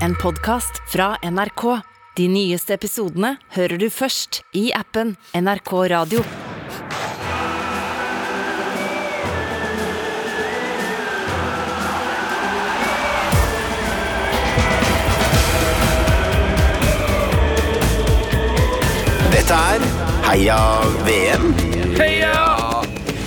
[0.00, 1.80] en podkast fra NRK.
[2.16, 6.24] De nyeste episodene hører du først i appen NRK Radio.
[19.34, 19.88] Dette er
[20.30, 20.60] Heia
[21.04, 21.73] VM.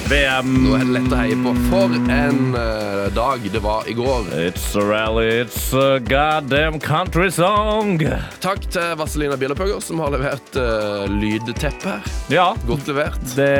[0.07, 0.51] VM.
[0.63, 1.51] Nå er det lett å heie på.
[1.67, 4.29] For en uh, dag det var i går.
[4.39, 7.99] It's a rally, it's a goddamn country song.
[8.43, 12.07] Takk til Vazelina Bilopphøgger, som har levert uh, lydteppe her.
[12.31, 13.19] Ja, Godt levert.
[13.35, 13.51] det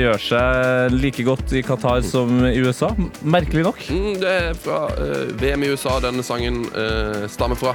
[0.00, 2.92] gjør seg like godt i Qatar som i USA.
[3.26, 3.82] Merkelig nok.
[3.90, 5.98] Mm, det er fra uh, VM i USA.
[6.04, 7.74] Denne sangen eh, stammer fra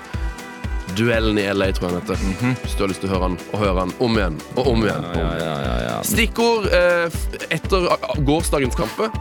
[0.96, 2.60] Duellen i LA, tror jeg den heter.
[2.64, 4.86] Hvis du har lyst til å høre den, og høre den om igjen og om
[4.86, 5.08] igjen.
[5.20, 5.96] Ja, ja, ja, ja.
[6.08, 7.20] Stikkord eh,
[7.56, 7.90] etter
[8.28, 9.12] gårsdagens kamper.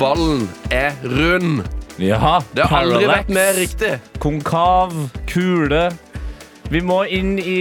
[0.00, 1.62] Ballen er rund.
[2.02, 3.92] ja Det har aldri parallax, vært mer riktig.
[4.22, 4.96] Konkav,
[5.30, 5.84] kule.
[6.72, 7.60] Vi må inn i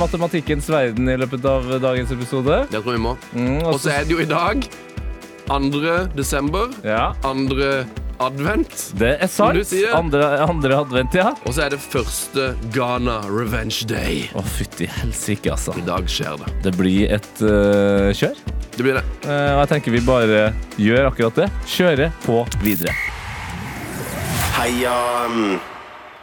[0.00, 2.62] matematikkens verden i løpet av dagens episode.
[2.72, 3.16] Det tror vi må.
[3.36, 4.64] Mm, Og så er det jo i dag
[5.48, 6.08] 2.
[6.16, 6.70] desember.
[6.84, 7.84] ja, Andre
[8.22, 8.74] advent.
[8.98, 9.56] det er sant.
[9.56, 9.92] du sier.
[9.96, 11.32] Andre, andre advent, ja.
[11.44, 14.26] Og så er det første Ghana Revenge Day.
[14.36, 15.76] Å, fytti helsike, altså.
[15.78, 16.52] I dag skjer det.
[16.66, 18.36] Det blir et uh, kjør.
[18.76, 19.04] Det blir det.
[19.24, 20.42] Uh, og jeg tenker vi bare
[20.80, 21.48] gjør akkurat det.
[21.78, 22.94] Kjører på videre.
[24.58, 24.94] Heia
[25.30, 25.58] mm,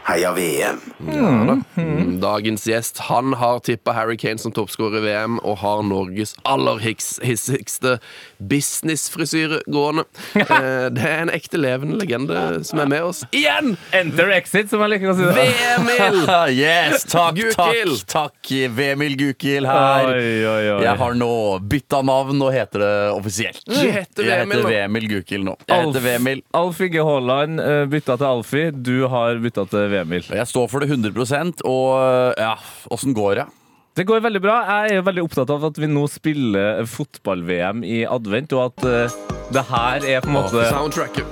[0.05, 0.77] Heia VM.
[1.01, 6.35] Mm, Dagens gjest han har tippa Harry Kane som toppskårer i VM og har Norges
[6.45, 7.95] aller hissigste
[8.37, 10.05] businessfrisyre gående.
[10.55, 13.71] Eh, det er en ekte levende legende som er med oss igjen!
[13.97, 15.25] Enter exit, som jeg liker å si.
[15.35, 16.19] VM-il!
[16.59, 18.51] yes, takk, takk, takk.
[18.77, 20.11] Vemil Gukild her.
[20.11, 20.83] Oi, oi, oi.
[20.85, 21.29] Jeg har nå
[21.71, 23.63] bytta navn og heter det offisielt.
[23.67, 24.69] Du heter Jeg heter nå.
[24.69, 25.55] Vemil Gukild nå.
[25.65, 26.43] Jeg Alf- heter Vemil.
[26.61, 28.69] Alf Inge Haaland eh, bytta til Alfie.
[28.75, 30.25] Du har bytta til Vemil.
[30.35, 32.53] Jeg står for det 100% og ja,
[32.93, 33.47] åssen går det?
[33.95, 34.55] Det går veldig bra.
[34.67, 38.83] Jeg er jo veldig opptatt av at vi nå spiller fotball-VM i advent, og at
[38.83, 41.23] uh, det her er på en måte Soundtracket.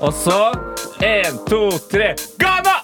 [0.00, 0.38] Og så
[1.04, 2.78] én, to, tre Ghana!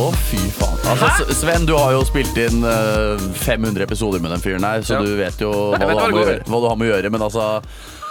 [0.00, 0.78] Å, fy faen.
[0.88, 4.96] Altså, Sven, du har jo spilt inn uh, 500 episoder med den fyren her, så
[4.98, 5.02] Ja.
[5.04, 6.94] du vet jo hva, vet du hva har med, gjøre- hva du har med å
[6.96, 7.10] gjøre.
[7.12, 7.46] Men altså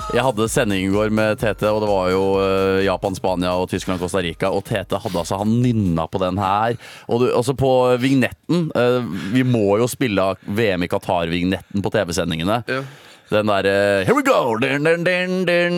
[0.10, 3.70] jeg hadde sending i går med Tete, og det var jo eh, Japan, Spania og
[3.72, 4.50] Tyskland, Costa Rica.
[4.52, 6.76] Og Tete hadde altså Han nynna på den her.
[7.08, 12.62] Og du, også på vignetten eh, Vi må jo spille VM i Qatar-vignetten på TV-sendingene.
[12.68, 12.82] Ja.
[13.32, 14.58] Den derre Here we go!
[14.60, 15.06] Dun, dun,
[15.48, 15.76] dun.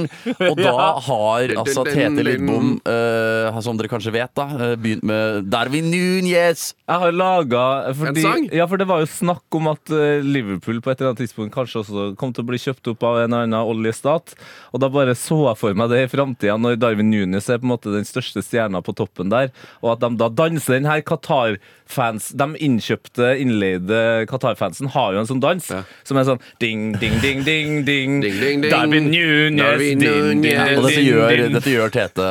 [0.49, 0.71] Og da
[1.07, 6.71] har altså Tete Lidbom, eh, som dere kanskje vet, da, eh, begynt med Darwin Núñez.
[6.89, 8.47] Jeg har laga En sang?
[8.53, 11.53] Ja, for det var jo snakk om at eh, Liverpool på et eller annet tidspunkt
[11.53, 14.33] kanskje også kom til å bli kjøpt opp av en eller annen oljestat.
[14.73, 17.67] Og da bare så jeg for meg det i framtida, når Darwin Nunes er på
[17.69, 19.53] en måte den største stjerna på toppen der,
[19.83, 25.29] og at de da danser den her Qatar-fans De innkjøpte, innleide Qatar-fansen har jo en
[25.29, 25.83] sånn dans Ja.
[26.03, 28.19] som er sånn ding, ding, ding, ding, ding.
[28.21, 28.71] Ding, ding, ding.
[28.71, 32.29] Darwin Nunes, Darwin ding, ding, ding, Og dette gjør, dette gjør Tete.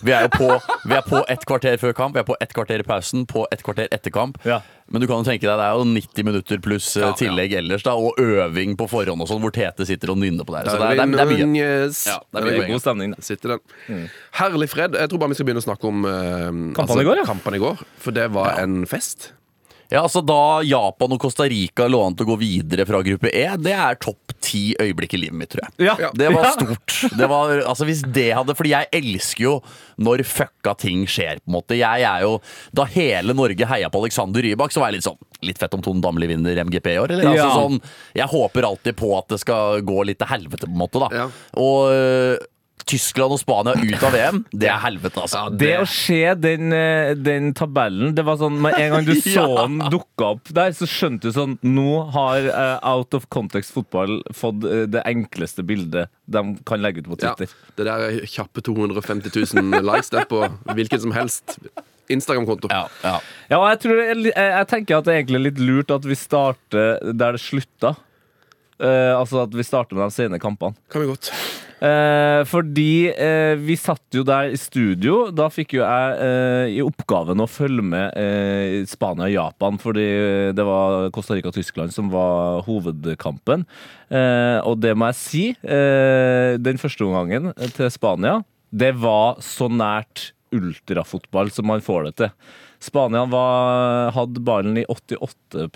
[0.00, 0.48] Vi er jo på,
[0.86, 3.46] vi er på ett kvarter før kamp, vi er på ett kvarter i pausen, på
[3.50, 4.38] ett kvarter etter kamp.
[4.46, 4.60] Ja.
[4.88, 7.60] Men du kan jo tenke deg, det er jo 90 minutter pluss ja, tillegg ja.
[7.60, 10.62] ellers, da, og øving på forhånd og sånn, hvor Tete sitter og nynner på det
[10.62, 10.70] her.
[10.70, 11.72] Så det er, det er, det er mye.
[11.90, 13.16] Ja, det er Det mye er god stemning.
[13.24, 14.06] Sitter den.
[14.38, 14.96] Herlig fred.
[15.02, 16.46] Jeg tror bare vi skal begynne å snakke om uh,
[16.78, 17.26] Kampene i ja.
[17.28, 17.82] kampene i går.
[18.04, 19.32] For det var en fest.
[19.88, 23.30] Ja, altså Da Japan og Costa Rica lå an til å gå videre fra gruppe
[23.32, 25.88] E, det er topp ti øyeblikk i livet mitt, tror jeg.
[25.88, 26.10] Ja.
[26.14, 26.96] Det var stort.
[27.16, 29.54] Det var, altså hvis det hadde Fordi jeg elsker jo
[30.04, 31.78] når fucka ting skjer, på en måte.
[31.78, 32.36] Jeg er jo
[32.74, 35.82] Da hele Norge heia på Alexander Rybak, så var jeg litt sånn Litt fett om
[35.84, 37.32] Tone Damli vinner MGP i år, eller?
[37.32, 37.48] Ja.
[37.48, 37.80] Altså sånn
[38.18, 41.24] Jeg håper alltid på at det skal gå litt til helvete, på en måte, da.
[41.24, 41.26] Ja.
[41.62, 42.46] Og
[42.88, 45.44] Tyskland og Spania ut av VM, det er helvete, altså.
[45.60, 49.44] Det å se den, eh, den tabellen Det var sånn, Med en gang du så
[49.44, 49.66] Ja.
[49.66, 54.22] den dukka opp der, så skjønte du sånn Nå har uh, Out of Context Fotball
[54.36, 57.48] fått uh, det enkleste bildet de kan legge ut på Twitter.
[57.48, 60.42] Ja, det der er kjappe 250 000 likes der på
[60.76, 61.56] hvilken som helst
[62.12, 62.68] Instagram-konto.
[62.72, 63.14] Ja, ja.
[63.50, 66.16] Ja, og jeg, det jeg, jeg tenker at det er egentlig litt lurt at vi
[66.18, 67.94] starter der det slutta.
[68.78, 70.76] Eh, altså at vi starter med de sene kampene.
[70.92, 71.32] Kan vi godt.
[71.78, 75.28] Uh, fordi uh, vi satt jo der i studio.
[75.34, 80.06] Da fikk jo jeg i oppgaven å følge med Spania og Japan, fordi
[80.58, 83.64] det var Costa Rica og Tyskland som var hovedkampen.
[84.10, 88.40] Og det må jeg si, den første omgangen til Spania,
[88.70, 92.34] det var så nært ultrafotball som man får det til.
[92.84, 95.68] Spania var, hadde ballen i 88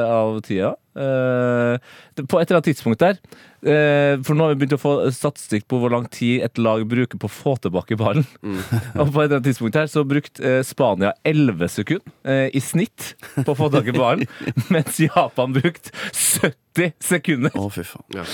[0.00, 0.74] av tida.
[0.96, 1.76] Eh,
[2.24, 3.20] på et eller annet tidspunkt der
[3.60, 6.80] Eh, for nå har vi begynt å få statistikk på hvor lang tid et lag
[6.88, 8.24] bruker på å få tilbake ballen.
[9.00, 12.62] Og på et eller annet tidspunkt her så brukte eh, Spania 11 sekunder eh, i
[12.64, 14.30] snitt på å få tak i ballen,
[14.72, 17.52] mens Japan brukte 70 sekunder.
[17.52, 18.06] Å, fy faen.
[18.16, 18.24] Ja.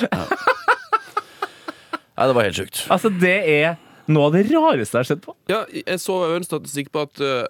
[2.17, 2.85] Nei, det var helt sjukt.
[2.93, 3.75] Altså, det er
[4.07, 5.35] noe av det rareste jeg har sett på.
[5.51, 7.49] Ja, jeg så jo en statistikk på at eh,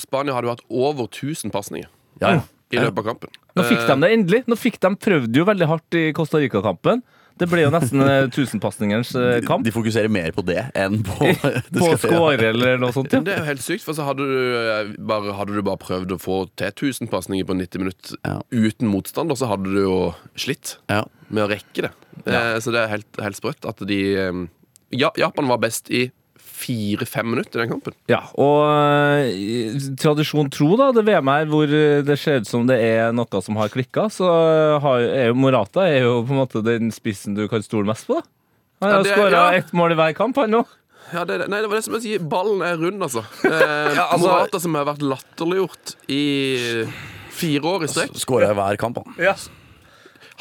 [0.00, 1.88] Spania hadde jo hatt over 1000 pasninger
[2.20, 2.40] Ja, ja.
[2.74, 3.30] i løpet av kampen.
[3.54, 4.40] Nå fikk Eh, de det endelig.
[4.50, 7.02] Nå fikk de prøvd jo veldig hardt i Costa Rica-kampen.
[7.38, 9.64] Det ble jo nesten eh, tusenpasningerens eh, kamp.
[9.66, 13.10] De fokuserer mer på det enn på det På å score eller noe sånt.
[13.14, 13.20] Ja.
[13.26, 16.14] Det er jo helt sykt, for så hadde du eh, bare, hadde du bare prøvd
[16.14, 18.36] å få til 1000 pasninger på 90 minutter Ja.
[18.54, 19.96] uten motstander, så hadde du jo
[20.38, 21.04] slitt Ja.
[21.28, 21.92] med å rekke det.
[22.26, 24.44] Eh, Så det er helt, helt sprøtt at de eh,
[24.94, 26.08] ja, Japan var best i
[26.54, 27.96] fire-fem minutter i den kampen.
[28.10, 28.60] Ja, og
[29.26, 33.10] eh, tradisjon tro, da, det VM her hvor eh, det ser ut som det er
[33.16, 36.62] noe som har klikka, så eh, har, er jo Morata er jo på en måte
[36.66, 38.20] den spissen du kan stole mest på.
[38.20, 38.26] da.
[38.84, 39.60] Han har ja, skåra ja.
[39.60, 40.62] ett mål i hver kamp, han nå.
[41.12, 42.22] Ja, det, nei, det var det som jeg sier.
[42.30, 43.24] Ballen er rund, altså.
[43.50, 46.22] Eh, Ja, altså- Morata som har vært latterliggjort i
[47.34, 48.16] fire år i strekk.
[48.22, 49.18] Skåra i hver kamp, han.
[49.20, 49.34] Ja.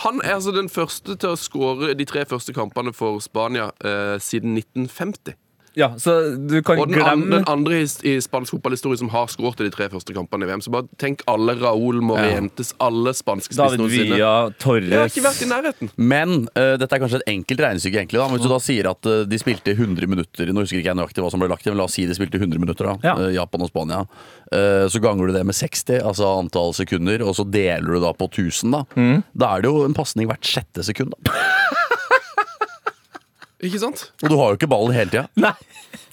[0.01, 4.15] Han er altså den første til å skåre de tre første kampene for Spania eh,
[4.24, 5.36] siden 1950.
[5.75, 9.09] ja, så du kan Og den, an, glemme den andre i, i spansk fotballhistorie som
[9.13, 10.61] har skåret i de tre første kampene i VM.
[10.61, 14.13] Så bare tenk alle Raúl Morientes, alle spanske David spissene.
[14.13, 14.19] Villa,
[14.93, 15.91] Jeg har ikke vært i nærheten.
[15.97, 18.21] Men uh, dette er kanskje et enkelt regnestykke, egentlig.
[18.21, 20.91] da Men Hvis du da sier at uh, de spilte 100 minutter Nå husker ikke
[20.91, 22.91] jeg nøyaktig hva som ble lagt til, men la oss si de spilte 100 minutter,
[22.93, 23.17] da Ja.
[23.17, 24.03] Uh, Japan og Spania.
[24.53, 28.11] Eh, så ganger du det med 60, altså antall sekunder, og så deler du da
[28.13, 28.83] på 1000, da.
[29.33, 31.33] Da er det jo en pasning hvert sjette sekund, da.
[33.63, 34.10] Ikke sant?
[34.24, 35.27] Og du har jo ikke ballen hele tida.
[35.39, 35.54] Nei!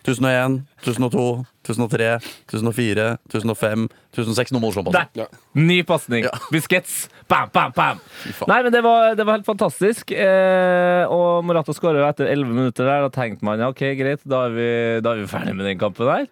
[0.01, 1.25] 1001, 1002,
[1.67, 2.07] 1003,
[2.49, 3.83] 1004, 1005,
[4.15, 5.11] 1006 Nå må du slå på Der.
[5.19, 5.27] Ja.
[5.59, 6.25] Ny pasning.
[6.25, 6.33] Ja.
[6.55, 7.03] Busquets.
[7.29, 8.01] Bam, bam, bam.
[8.49, 10.15] Nei, men det var, det var helt fantastisk.
[10.15, 13.07] Eh, og Morata skåra etter 11 minutter der.
[13.07, 14.71] Da tenkte man ja, ok, greit, da er vi,
[15.05, 16.27] da er vi ferdig med den kampen der.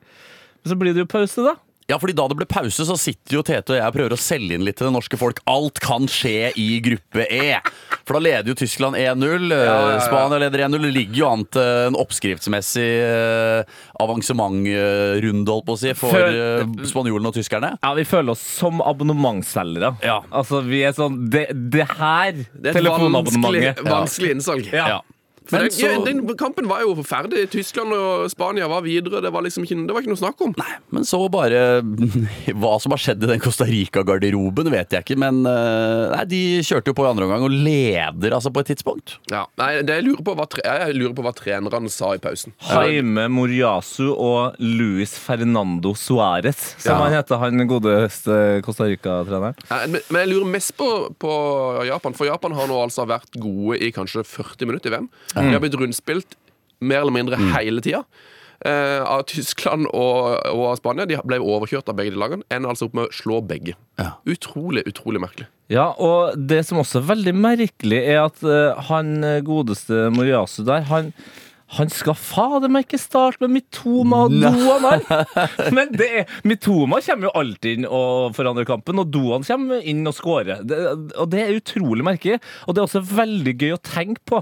[0.62, 1.58] Men så blir det jo pause, da.
[1.88, 4.18] Ja, fordi Da det ble pause, så sitter jo Tete og jeg og prøver å
[4.20, 5.38] selge inn litt til det norske folk.
[5.48, 7.58] Alt kan skje i gruppe E.
[8.04, 9.48] For da leder jo Tyskland 1-0.
[9.56, 10.84] eh, Spania leder 1-0.
[10.84, 13.64] Det ligger jo an til en oppskriftsmessig eh,
[14.04, 16.38] avansementrunde, holdt på å si, for Føl...
[16.38, 17.72] eh, spanjolene og tyskerne.
[17.82, 19.94] Ja, Vi føler oss som abonnementsselgere.
[20.04, 20.20] Ja.
[20.30, 23.84] Altså, vi er sånn Det, det her Det er et vanskelig, telefonabonnementet.
[23.88, 24.68] vanskelig innsalg.
[24.72, 25.00] Ja.
[25.52, 27.46] Men den, så- ja, den kampen var jo ferdig.
[27.52, 29.22] Tyskland og Spania var videre.
[29.24, 30.54] Det var liksom ikke, det var ikke noe snakk om.
[30.94, 31.62] Men så bare
[32.60, 35.18] Hva som har skjedd i den Costa Rica-garderoben, vet jeg ikke.
[35.20, 38.70] Men eh, nei, de kjørte jo på i andre omgang og leder altså på et
[38.74, 39.16] tidspunkt.
[39.32, 39.44] Ja.
[39.60, 42.54] Nei, det jeg, lurer på hva tre, jeg lurer på hva trenerne sa i pausen.
[42.68, 46.98] Jaime Moriasu og Luis Fernando Suárez, som Ja.
[47.04, 49.56] han heter, han godeste Costa Rica-treneren.
[49.70, 50.88] Men, men jeg lurer mest på,
[51.20, 51.32] på
[51.88, 55.08] Japan, for Japan har nå altså vært gode i kanskje 40 minutter i VM.
[55.44, 56.38] De har blitt rundspilt
[56.80, 58.04] mer eller mindre hele tida.
[58.66, 61.06] Eh, av Tyskland og, og av Spania.
[61.06, 62.46] De ble overkjørt av begge de lagene.
[62.50, 63.76] Ender altså opp med å slå begge.
[64.00, 64.16] Ja.
[64.26, 65.46] Utrolig, utrolig merkelig.
[65.70, 70.64] Ja, og det som også er veldig merkelig, er at uh, han eh, godeste Moriasu
[70.66, 71.12] der, han
[71.76, 75.26] han skal fader meg ikke starte med Mitoma og Doan her!
[75.76, 80.00] Men det er, Mitoma kommer jo alltid inn og forandrer kampen, og Doan kommer inn
[80.08, 80.62] og scorer.
[80.64, 80.78] Det,
[81.12, 82.38] og det er utrolig merkelig.
[82.64, 84.40] Og det er også veldig gøy å tenke på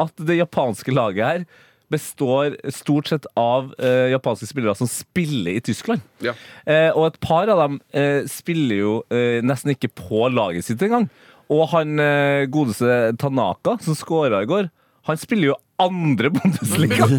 [0.00, 1.44] at det japanske laget her
[1.92, 6.00] består stort sett av eh, japanske spillere som spiller i Tyskland.
[6.24, 6.32] Ja.
[6.64, 10.82] Eh, og et par av dem eh, spiller jo eh, nesten ikke på laget sitt
[10.86, 11.10] engang.
[11.52, 14.70] Og han eh, godeste Tanaka, som skåra i går,
[15.08, 17.08] han spiller jo andre Bundesliga.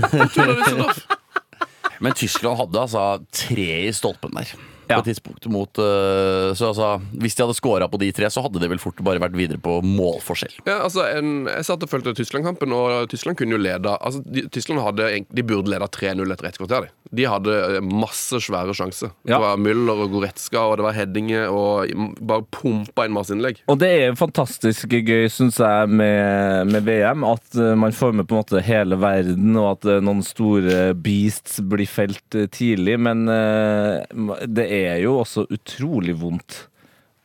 [2.03, 3.03] Men Tyskland hadde altså
[3.36, 4.55] tre i stolpen der.
[4.87, 4.97] Ja.
[4.97, 8.43] På et tidspunkt mot uh, Så altså, Hvis de hadde scora på de tre, så
[8.43, 10.57] hadde det vel fort bare vært videre på målforskjell.
[10.67, 14.45] Ja, altså, en, jeg satt og fulgte Tyskland-kampen, og Tyskland kunne jo lede altså, de,
[14.53, 16.87] Tyskland hadde, de burde leda 3-0 etter ett kvarter.
[16.87, 17.15] De.
[17.19, 19.13] de hadde eh, masse svære sjanser.
[19.23, 19.35] Ja.
[19.35, 23.61] Det var Müller og Goretzka, og det var Heddinge, og bare pumpa inn masse innlegg.
[23.71, 28.29] Og det er fantastisk gøy, syns jeg, med, med VM, at eh, man får med
[28.29, 32.97] på en måte hele verden, og at noen store beasts blir felt tidlig.
[33.03, 36.63] Men uh, det er jo også utrolig vondt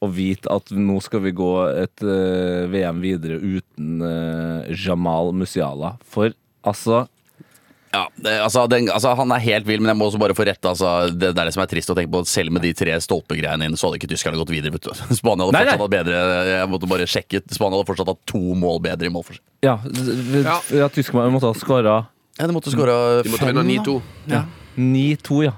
[0.04, 5.96] å vite at nå skal vi gå et uh, VM videre uten uh, Jamal Musiala.
[6.06, 7.06] For altså
[7.90, 10.46] Ja, det, altså, den, altså, Han er helt vill, men jeg må også bare få
[10.46, 10.70] rette.
[10.70, 12.22] Altså, det, det er det som er trist å tenke på.
[12.30, 14.78] Selv med de tre stolpegreiene inn, så hadde ikke tyskerne gått videre.
[15.18, 15.74] Spania hadde Nei, nei.
[15.74, 16.20] fortsatt hatt bedre
[16.52, 19.42] Jeg måtte bare sjekke Spania hadde fortsatt hatt to mål bedre i målforskjell.
[19.66, 19.78] Ja,
[20.44, 20.58] ja.
[20.84, 20.90] Ja.
[20.94, 21.96] tyskerne måtte ha skåra
[22.38, 23.98] Ja, de måtte skåra De måtte vinne 9-2.
[24.30, 24.44] Ja.
[24.78, 25.56] 9-2, ja.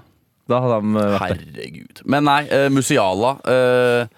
[0.51, 1.45] Da hadde de eh, vært der.
[1.45, 2.03] Herregud.
[2.11, 4.17] Men nei, uh, Musiala uh,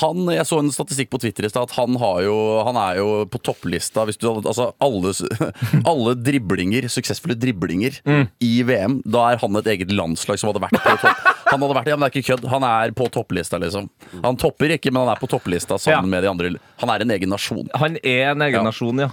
[0.00, 3.00] Han, jeg så en statistikk på Twitter i stad at han, har jo, han er
[3.00, 5.10] jo på topplista hvis du, altså alle,
[5.90, 7.96] alle driblinger, suksessfulle driblinger
[8.38, 9.00] i VM.
[9.02, 11.26] Da er han et eget landslag som hadde vært på topp.
[11.50, 12.46] Han hadde vært, ja, men det er ikke kødd.
[12.52, 13.88] Han er på topplista, liksom.
[14.22, 16.12] Han topper ikke, men han er på topplista sammen Ja.
[16.14, 16.52] med de andre.
[16.84, 17.66] Han er en egen nasjon.
[17.82, 18.66] Han er en egen Ja.
[18.70, 19.10] nasjon, ja.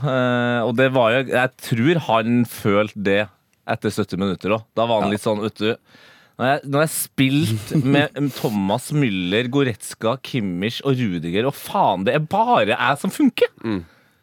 [0.62, 3.24] Og det var jo Jeg tror han følte det
[3.66, 4.62] etter 70 minutter òg.
[4.78, 5.74] Da var han litt sånn, vet du
[6.38, 12.14] når jeg, når jeg spilt med Thomas Müller, Goretzka, Kimmich og Rudiger Og faen, det
[12.18, 13.50] er bare jeg som funker!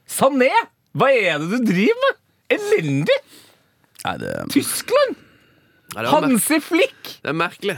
[0.06, 0.52] Sané!
[0.94, 2.20] Hva er det du driver med?!
[2.54, 3.18] Elendig!
[4.04, 5.18] Nei, det, Tyskland!
[5.94, 7.16] Nei, Hansi Flick!
[7.22, 7.76] det er merkelig.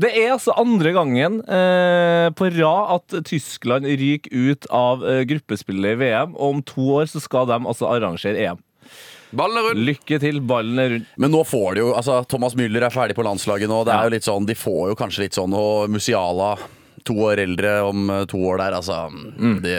[0.00, 5.94] Det er altså andre gangen eh, på rad at Tyskland ryker ut av eh, gruppespillet
[5.94, 8.62] i VM, og om to år så skal de altså arrangere EM.
[9.36, 9.84] Ballen er rund.
[9.88, 11.06] Lykke til, ballen er rundt.
[11.18, 13.82] Men nå får de jo altså Thomas Müller er ferdig på landslaget nå.
[13.84, 14.08] Det er Ja.
[14.08, 16.56] jo litt sånn, De får jo kanskje litt sånn Og Musiala,
[17.04, 19.10] to år eldre om eh, to år der, altså
[19.60, 19.74] de,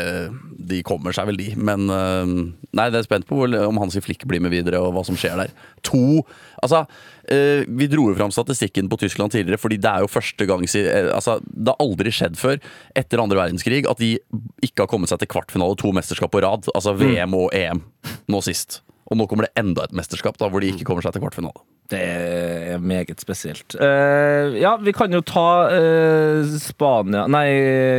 [0.62, 1.56] de kommer seg vel, de.
[1.58, 5.04] Men eh, Nei, det er spent på om Hansi flikk blir med videre, og hva
[5.08, 5.54] som skjer der.
[5.90, 6.22] To
[6.66, 6.86] Altså,
[7.30, 10.64] eh, vi dro jo fram statistikken på Tyskland tidligere, fordi det er jo første gang
[10.70, 12.60] si- Altså, det har aldri skjedd før,
[12.96, 14.18] etter andre verdenskrig, at de
[14.64, 16.66] ikke har kommet seg til kvartfinale to mesterskap på rad.
[16.76, 17.82] Altså VM og EM
[18.30, 18.82] nå sist.
[19.06, 21.62] Og nå kommer det enda et mesterskap da, hvor de ikke kommer seg til kvartfinale.
[21.94, 23.76] Det er meget spesielt.
[23.78, 27.46] Uh, ja, vi kan jo ta uh, Spania Nei,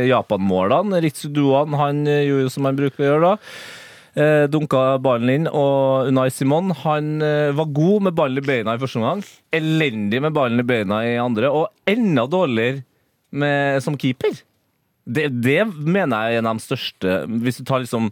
[0.09, 0.99] Japan-målene.
[1.05, 3.53] Ritsu Duan han eh, gjorde jo som han bruker å gjøre da.
[4.17, 7.21] Eh, dunka ballen inn, og Unai Simon han
[7.55, 9.21] var god med ballen i beina i første omgang.
[9.53, 12.81] Elendig med ballen i beina i andre, og enda dårligere
[13.37, 14.41] med, som keeper.
[15.05, 17.11] Det, det mener jeg er en av de største
[17.45, 18.09] Hvis du tar liksom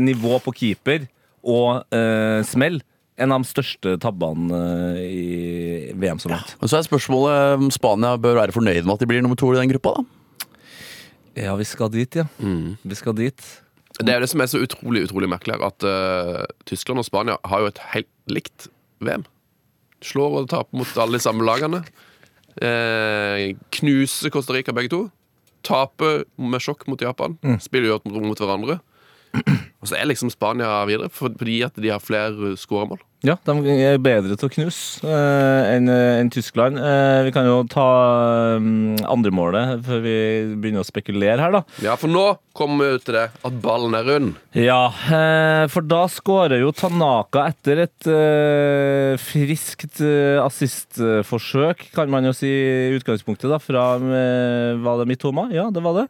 [0.00, 1.02] nivå på keeper
[1.46, 2.80] og uh, smell,
[3.16, 4.58] en av de største tabbene
[4.98, 6.50] eh, i VM så langt.
[6.60, 9.48] Men så er spørsmålet om Spania bør være fornøyd med at de blir nummer to
[9.54, 9.94] i den gruppa.
[9.96, 12.26] da Ja, vi skal dit, ja.
[12.36, 13.40] Vi skal dit.
[13.96, 17.38] Det er det som er så utrolig utrolig merkelig her, at uh, Tyskland og Spania
[17.48, 18.68] har jo et helt likt
[19.00, 19.24] VM.
[20.04, 21.86] Slår og taper mot alle de samme lagene.
[22.56, 25.00] Eh, knuser Costa Rica begge to.
[25.66, 27.36] Taper med sjokk mot Japan.
[27.60, 28.78] Spiller jo mot, mot hverandre.
[29.86, 32.98] Og så er liksom Spania videre, fordi at de har flere skåremål.
[33.24, 36.76] Ja, de er bedre til å knuse eh, enn en Tyskland.
[36.78, 37.86] Eh, vi kan jo ta
[38.58, 40.16] um, andremålet før vi
[40.58, 41.62] begynner å spekulere her, da.
[41.86, 42.24] Ja, for nå
[42.56, 44.34] kommer vi til det at ballen er rund.
[44.58, 52.26] Ja, eh, for da skårer jo Tanaka etter et eh, friskt eh, assistforsøk, kan man
[52.26, 55.46] jo si i utgangspunktet, da, fra eh, Var det Mitoma?
[55.54, 56.08] Ja, det var det.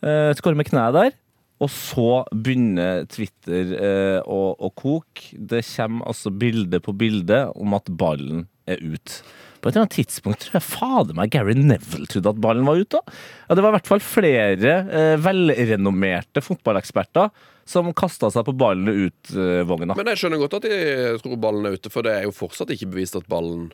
[0.00, 1.18] Eh, skårer med kneet der.
[1.60, 5.36] Og så begynner Twitter eh, å, å koke.
[5.36, 9.20] Det kommer altså bilde på bilde om at ballen er ut.
[9.60, 12.80] På et eller annet tidspunkt tror jeg fader meg Gary Neville trodde at ballen var
[12.80, 13.02] ute.
[13.44, 17.28] Ja, det var i hvert fall flere eh, velrenommerte fotballeksperter
[17.68, 19.94] som kasta seg på ballen ut-vogna.
[19.98, 20.80] Men jeg skjønner godt at de
[21.20, 23.68] tror ballen er ute, for det er jo fortsatt ikke bevist at ballen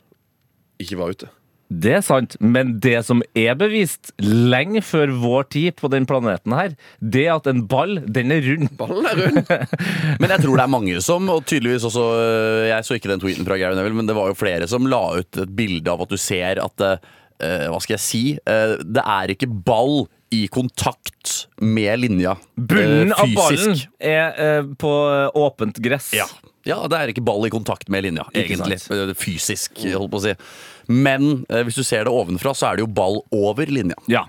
[0.82, 1.30] ikke var ute.
[1.66, 6.54] Det er sant, men det som er bevist lenge før vår tid på den planeten
[6.54, 8.70] her, det er at en ball, den er rund.
[8.78, 9.40] Ballen er rund.
[10.22, 13.22] Men jeg tror det er mange som, og tydeligvis også øh, Jeg så ikke den
[13.22, 16.04] tweeten fra Gary Neville, men det var jo flere som la ut et bilde av
[16.04, 16.96] at du ser at uh,
[17.42, 18.22] Hva skal jeg si?
[18.46, 22.36] Uh, det er ikke ball i kontakt med linja.
[22.56, 24.92] Bunnen uh, av ballen er uh, på
[25.46, 26.12] åpent gress.
[26.16, 26.26] Ja.
[26.66, 28.80] Ja, det er ikke ball i kontakt med linja, Ikke egentlig.
[28.82, 28.96] sant.
[28.98, 30.36] Øh, Fysisk, holdt på å si.
[30.92, 33.96] Men eh, hvis du ser det ovenfra, så er det jo ball over linja.
[34.10, 34.26] Ja.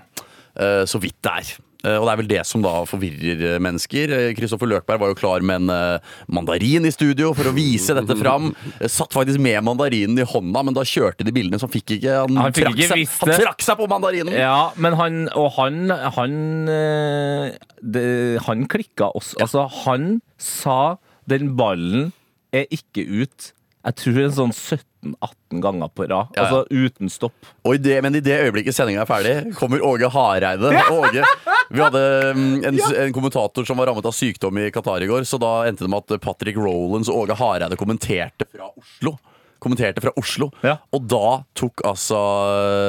[0.58, 1.56] Eh, så vidt det er.
[1.86, 4.10] Eh, Og det er vel det som da forvirrer eh, mennesker.
[4.16, 7.94] Eh, Kristoffer Løkberg var jo klar med en eh, mandarin i studio for å vise
[7.94, 8.48] dette fram.
[8.80, 11.94] Eh, Satt faktisk med mandarinen i hånda, men da kjørte de bildene, så han fikk
[12.00, 14.34] ikke Han, Han fikk trakk, ikke seg, han trakk seg på mandarinen!
[14.34, 15.78] Ja, men han Og han
[16.18, 16.34] Han,
[16.74, 18.06] eh, det,
[18.50, 19.38] han klikka også.
[19.46, 20.96] Altså, han sa
[21.30, 22.08] den ballen
[22.54, 23.52] er ikke ut.
[23.88, 26.34] Jeg tror en sånn 17-18 ganger på rad.
[26.36, 26.44] Ja.
[26.44, 27.36] Altså uten stopp.
[27.64, 30.72] Og i det, men i det øyeblikket sendinga er ferdig, kommer Åge Hareide.
[30.92, 31.24] Åge,
[31.70, 32.02] vi hadde
[32.36, 35.52] mm, en, en kommentator som var rammet av sykdom i Qatar i går, så da
[35.70, 39.14] endte det med at Patrick Rowlands og Åge Hareide kommenterte fra Oslo.
[39.62, 40.50] Kommenterte fra Oslo.
[40.62, 40.76] Ja.
[40.94, 42.18] Og da tok altså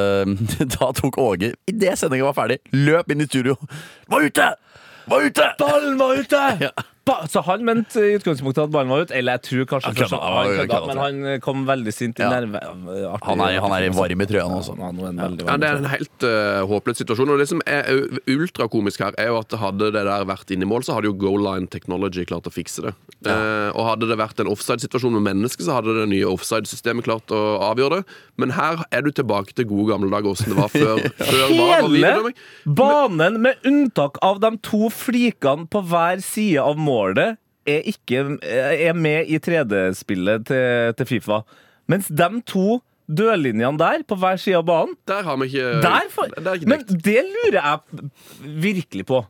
[0.76, 3.56] Da tok Åge, idet sendinga var ferdig, løp inn i studio.
[4.10, 4.50] Var ute!
[5.10, 5.52] Var ute!
[5.58, 6.42] Ballen var ute!
[6.68, 6.74] Ja.
[7.30, 10.20] Så han mente i utgangspunktet at ballen var ut, eller jeg tror kanskje Han kødda,
[10.20, 12.30] han han kødda, men han kom veldig sint i Ja.
[12.36, 12.60] nerve.
[12.62, 14.78] Artig- Han er, han er varm i trøya nå også.
[14.78, 17.30] Ja, han en veldig Ja, Det er en helt uh, håpløs situasjon.
[17.34, 17.84] Og det som er
[18.30, 21.14] ultrakomisk her, er jo at hadde det der vært inne i mål, så hadde jo
[21.20, 22.94] Goal Line Technology klart å fikse det.
[23.28, 27.34] Eh, og hadde det vært en offside-situasjon med mennesker, så hadde det nye offside-systemet klart
[27.36, 28.06] å avgjøre det.
[28.38, 31.02] Men her er du tilbake til gode gamle dager, åssen det var før,
[31.32, 32.34] før VAR Hele
[32.66, 36.99] banen, med unntak av de to flikene på hver side av målet,
[37.70, 41.42] er, ikke, er med i 3D-spillet til, til Fifa.
[41.90, 42.80] Mens de to
[43.10, 46.60] dørlinjene der, på hver side av banen Der har vi ikke der for, det er
[46.60, 48.10] ikke Men det lurer jeg
[48.68, 49.24] virkelig på.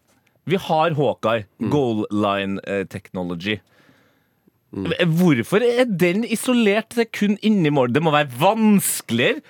[0.50, 1.70] Vi har Hawkeye, Mm.
[1.72, 3.60] goal line eh, technology.
[4.72, 4.92] Mm.
[5.18, 7.94] Hvorfor er den isolert til kun inni mål?
[7.94, 9.42] Det må være vanskeligere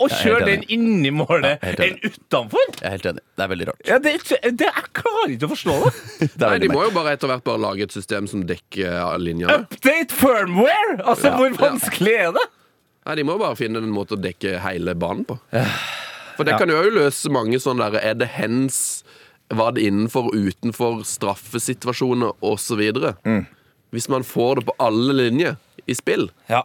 [0.00, 2.70] å er kjøre den inni målet Ja, enn utenfor.
[2.78, 3.22] Jeg er helt enig.
[3.36, 3.82] Det er veldig rart.
[3.88, 4.14] Ja, det,
[4.56, 5.92] det, jeg klarer ikke å forstå det.
[6.40, 9.18] Det Nei, De må jo bare etter hvert bare lage et system som dekker linja.
[9.26, 9.58] linjene.
[9.68, 10.96] Update firmware!
[11.04, 12.46] Altså, hvor vanskelig er det?
[13.06, 15.38] Nei, De må bare finne en måte å dekke hele banen på.
[16.36, 16.58] For det Ja.
[16.62, 19.02] kan jo løse mange sånne der Er det hens
[19.50, 22.80] Var det innenfor, utenfor, straffesituasjoner osv.?
[23.26, 23.46] Mm.
[23.90, 25.56] Hvis man får det på alle linjer
[25.90, 26.28] i spill.
[26.48, 26.62] Ja.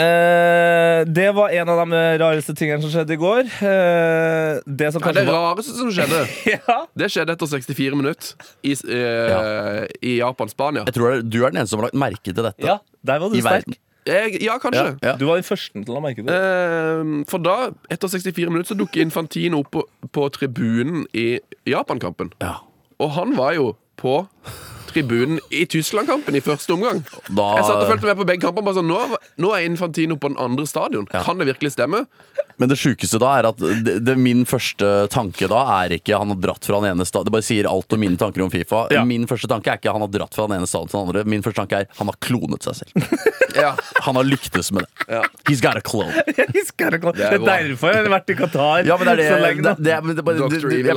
[0.00, 3.46] Eh, det var en av de rareste tingene som skjedde i går.
[3.62, 6.24] Eh, det som Ja, det var rareste som skjedde,
[6.56, 6.78] ja.
[6.98, 10.82] det skjedde etter 64 minutter i, eh, i Japan-Spania.
[10.88, 12.58] Jeg tror du er den eneste som har lagt merke til dette.
[12.66, 13.66] ja, der var du I sterk.
[13.68, 13.78] verden.
[14.04, 14.82] Jeg, ja, kanskje.
[15.00, 15.14] Ja, ja.
[15.16, 16.34] Du var den første til å merke det.
[16.36, 17.54] Eh, for da,
[17.94, 21.38] etter 64 minutter, så dukker Infantino opp på, på tribunen i
[21.70, 22.34] Japan-kampen.
[22.44, 22.58] Ja.
[23.00, 24.18] Og han var jo på
[24.94, 27.02] tribunen i Tyskland-kampen i første omgang.
[27.28, 28.64] Da, Jeg satt og fulgte med på begge kamper.
[28.64, 31.08] Bare sånn, nå, nå er Infantino på den andre stadion.
[31.10, 32.04] Kan det virkelig stemme?
[32.60, 36.30] Men det sjukeste da er at det, det, min første tanke da er ikke han
[36.30, 37.26] har dratt fra den ene stadion.
[37.28, 38.84] Det bare sier alt om mine tanker om Fifa.
[38.94, 39.02] Ja.
[39.08, 41.24] Min første tanke er ikke han har dratt fra den ene stadion til den andre.
[41.34, 43.10] Min første tanke er han har klonet seg selv.
[43.54, 43.68] Ja.
[44.02, 45.04] Han har lyktes med det.
[45.14, 45.20] Ja.
[45.46, 46.10] He's got a clone.
[46.56, 49.06] He's got a det, det er er derfor jeg har vært i Qatar Ja, men
[49.06, 49.62] det er det, så lenge.
[49.62, 50.96] det, det, det, det, det, det, jeg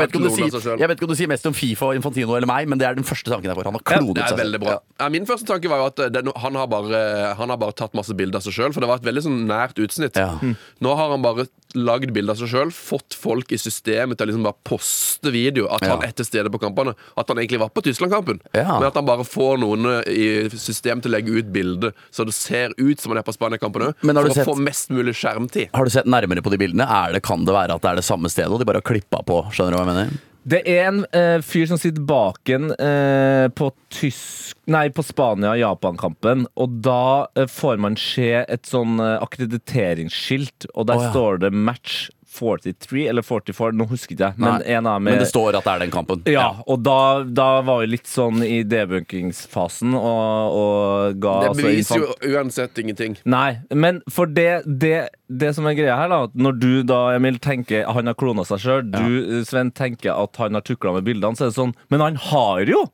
[0.90, 3.06] vet ikke om du sier mest om Fifa Infantino eller meg, men det er den
[3.06, 3.70] første tanken jeg får.
[3.70, 4.78] Han har klonet Det er veldig bra.
[5.00, 7.02] Ja, min første tanke var jo at den, han, har bare,
[7.38, 9.44] han har bare tatt masse bilder av seg sjøl, for det var et veldig sånn
[9.50, 10.18] nært utsnitt.
[10.18, 10.34] Ja.
[10.82, 11.46] Nå har han bare
[11.78, 15.68] lagd bilder av seg sjøl, fått folk i systemet til å liksom bare poste video
[15.74, 16.08] at han Ja.
[16.08, 16.96] er til stede på kampene.
[17.18, 18.40] At han egentlig var på Tyskland-kampen.
[18.56, 18.80] Ja.
[18.80, 22.26] Men at han bare får noen eh, i systemet til å legge ut bilde, så
[22.26, 23.94] det ser ut som han er på Spania-kampen òg.
[24.02, 25.70] For du å sett- få mest mulig skjermtid.
[25.76, 26.88] Har du sett nærmere på de bildene?
[26.88, 28.88] Er det, kan det være at det er det samme stedet, og de bare har
[28.88, 29.44] klippa på?
[29.54, 30.18] Skjønner du hva jeg mener?
[30.48, 36.78] Det er en eh, fyr som sitter baken eh, på tysk Nei, på Spania-Japan-kampen, og
[36.84, 42.08] da eh, får man se et sånn eh, akkrediteringsskilt, og der står det match
[42.38, 45.66] 43 eller 44, nå husker ikke jeg, men en av dem Men det står at
[45.68, 46.22] det er den kampen.
[46.30, 51.66] Ja, og da, da var vi litt sånn i debunkingsfasen og, og ga Det altså
[51.66, 53.18] beviser jo uansett ingenting.
[53.30, 57.42] Nei, men for det, det, det som er greia her, da Når du da, Emil,
[57.44, 61.38] tenker han har klona seg sjøl, du, Sven, tenker at han har tukla med bildene,
[61.38, 62.86] så er det sånn Men han har jo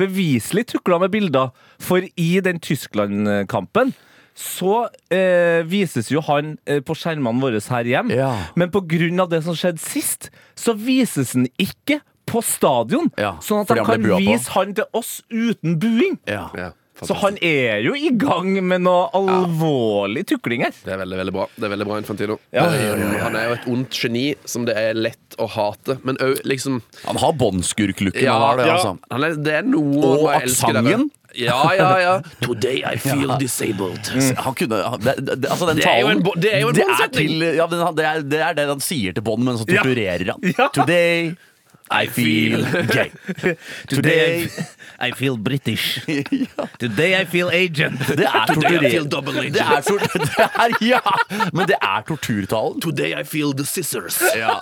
[0.00, 1.50] beviselig tukla med bilder,
[1.82, 3.92] for i den Tyskland-kampen
[4.40, 8.16] så eh, vises jo han eh, på skjermene våre her hjemme.
[8.16, 8.32] Ja.
[8.56, 8.72] Men
[9.20, 12.00] av det som skjedde sist, så vises han ikke
[12.30, 13.10] på stadion.
[13.20, 16.20] Ja, sånn at de kan vise han til oss uten buing.
[16.30, 16.48] Ja.
[16.56, 16.70] Ja,
[17.02, 20.74] Så han er jo i gang med noe alvorlig tukling her.
[20.84, 21.46] Det er veldig veldig bra.
[21.56, 22.36] Det er veldig bra, Infantino.
[22.54, 22.66] Ja.
[23.24, 25.96] Han er jo et ondt geni som det er lett å hate.
[26.04, 28.24] Men òg liksom Han har båndskurklooken.
[28.24, 28.76] Ja, han har det, ja.
[28.76, 28.96] altså.
[29.10, 31.08] Han er, det er noe Og aksenten.
[31.38, 32.14] Ja, ja, ja.
[32.46, 34.10] Today I feel disabled.
[34.36, 36.54] Han kunne han- det, det, det, altså den Det er jo talen en bo- det
[36.54, 37.28] er jo en det båndsetning.
[37.28, 39.82] til, ja, den, det, er, det er det han sier til Bond, men så Ja.
[39.82, 40.52] torturerer han.
[40.58, 40.68] Ja.
[40.74, 41.36] Today
[41.90, 43.10] I feel gay.
[43.90, 44.46] Today
[45.00, 45.98] I feel British.
[46.78, 47.98] Today I feel agent.
[48.06, 49.08] Det er Today I feel torturering.
[49.10, 49.54] double agent.
[49.54, 51.00] Det er, tor det er, ja,
[51.52, 52.80] men det er torturtalen.
[52.84, 54.20] Today I feel the scissors.
[54.36, 54.60] Ja.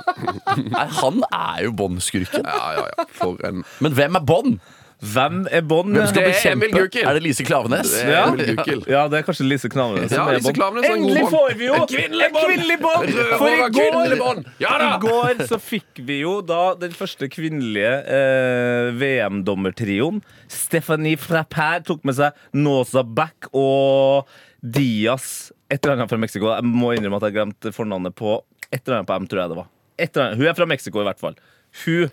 [0.56, 2.46] Nei, han er jo Bond-skurken.
[2.48, 3.04] Ja, ja, ja.
[3.20, 4.58] For en Men hvem er Bond?
[4.98, 5.92] Hvem er Bond?
[5.94, 6.66] Hvem skal Det er bekjempe?
[6.66, 7.04] Emil Gukild.
[7.06, 7.90] Er det Lise Klavenes?
[7.94, 8.22] Det er Ja.
[8.32, 8.86] Emil Gukild.
[8.90, 10.10] Ja, det er kanskje Lise Klavenes.
[10.10, 13.12] Ja, Lise Klavenes Endelig får vi jo En kvinnelig Bond!
[13.38, 14.74] For i går, Ja!
[14.88, 20.20] I går så fikk vi jo da den første kvinnelige eh, VM-dommertrioen.
[20.50, 24.26] Stephanie Frappert tok med seg Nosa Back og
[24.62, 25.52] Diaz.
[25.70, 26.50] Et eller annet fra Mexico.
[26.56, 28.40] Jeg må innrømme at jeg glemte fornavnet på
[28.72, 29.68] et eller annet på M, tror jeg det var.
[29.98, 30.38] Et eller annet.
[30.42, 31.38] Hun er fra Mexico, i hvert fall.
[31.84, 32.10] Hun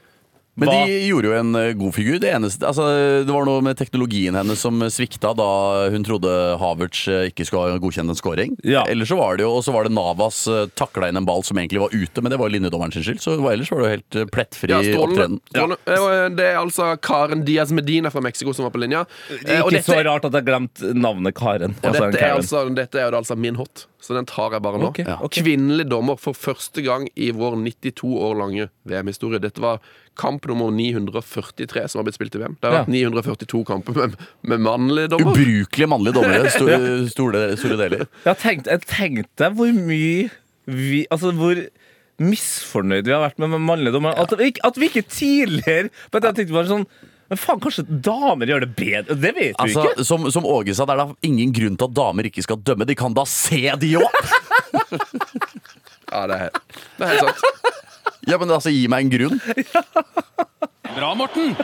[0.56, 2.16] Men Hva- de gjorde jo en eh, god figur.
[2.24, 2.86] Det eneste, altså,
[3.28, 5.48] det var noe med teknologien hennes som svikta da
[5.92, 8.54] hun trodde Havertz eh, ikke skulle godkjenne en scoring.
[8.64, 8.86] Ja.
[8.88, 11.44] Ellers så var det jo, og så var det Navas uh, takla inn en ball
[11.44, 13.20] som egentlig var ute, men det var linjedommeren sin skyld.
[13.26, 15.42] Så det var, ellers var det jo helt eh, plettfri Ja, opptreden.
[15.60, 19.04] Eh, Det er altså Karen Diaz Medina fra Mexico som var på linja.
[19.44, 21.76] Eh, og Ikke så rart at jeg glemt navnet Karen.
[21.84, 24.64] Og Altså, dette, er altså, dette er jo altså min hot, så den tar jeg
[24.64, 24.94] bare nå.
[24.94, 25.20] Okay, Ja.
[25.36, 29.44] Kvinnelig dommer for første gang i vår 92 år lange VM-historie.
[29.44, 29.84] Dette var
[30.20, 32.58] kamp nummer 943 som har blitt spilt i VM.
[32.62, 34.16] Det har vært 942 kamper med,
[34.48, 35.32] med mannlige dommer.
[35.36, 36.80] Ubrukelig mannlige dommere, store,
[37.12, 38.06] store, store deler.
[38.26, 40.30] Jeg tenkte, jeg tenkte hvor mye
[40.66, 41.60] vi Altså hvor
[42.18, 44.16] misfornøyd vi har vært med, med mannlige dommere.
[44.24, 46.86] At, at vi ikke tidligere Men jeg tenkte bare sånn
[47.30, 49.18] Men faen, kanskje damer gjør det bedre?
[49.20, 50.06] Det vet vi Altså, ikke.
[50.08, 52.88] som, som Åge sa, det er da ingen grunn til at damer ikke skal dømme.
[52.88, 54.10] De kan da se, de òg!
[56.06, 56.60] Ja, det er, helt-
[57.00, 57.40] det er helt sant.
[58.28, 59.42] Ja, men altså, gi meg en grunn.
[60.96, 61.56] Bra, Morten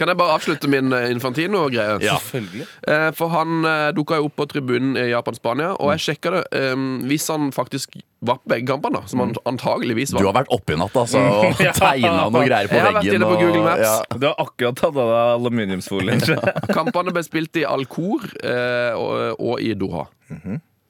[0.00, 1.98] Kan jeg bare avslutte min eh, Infantino-greie?
[2.02, 2.14] Ja.
[2.16, 2.64] Selvfølgelig.
[2.88, 6.40] Eh, For han eh, dukka jo opp på tribunen i Japan-Spania, og jeg sjekka det.
[6.56, 6.72] eh,
[7.10, 10.74] Hvis han faktisk var på begge kampene, som han antageligvis var Du har vært oppe
[10.74, 13.84] i natt altså, og tegna noe greier på Jeg har vært inne på Google Maps.
[13.84, 14.18] ja.
[14.18, 16.24] Du har akkurat tatt av deg aluminiumsfolien.
[16.72, 20.08] Kampene ble spilt i Al-Khor eh, og, og i Doha.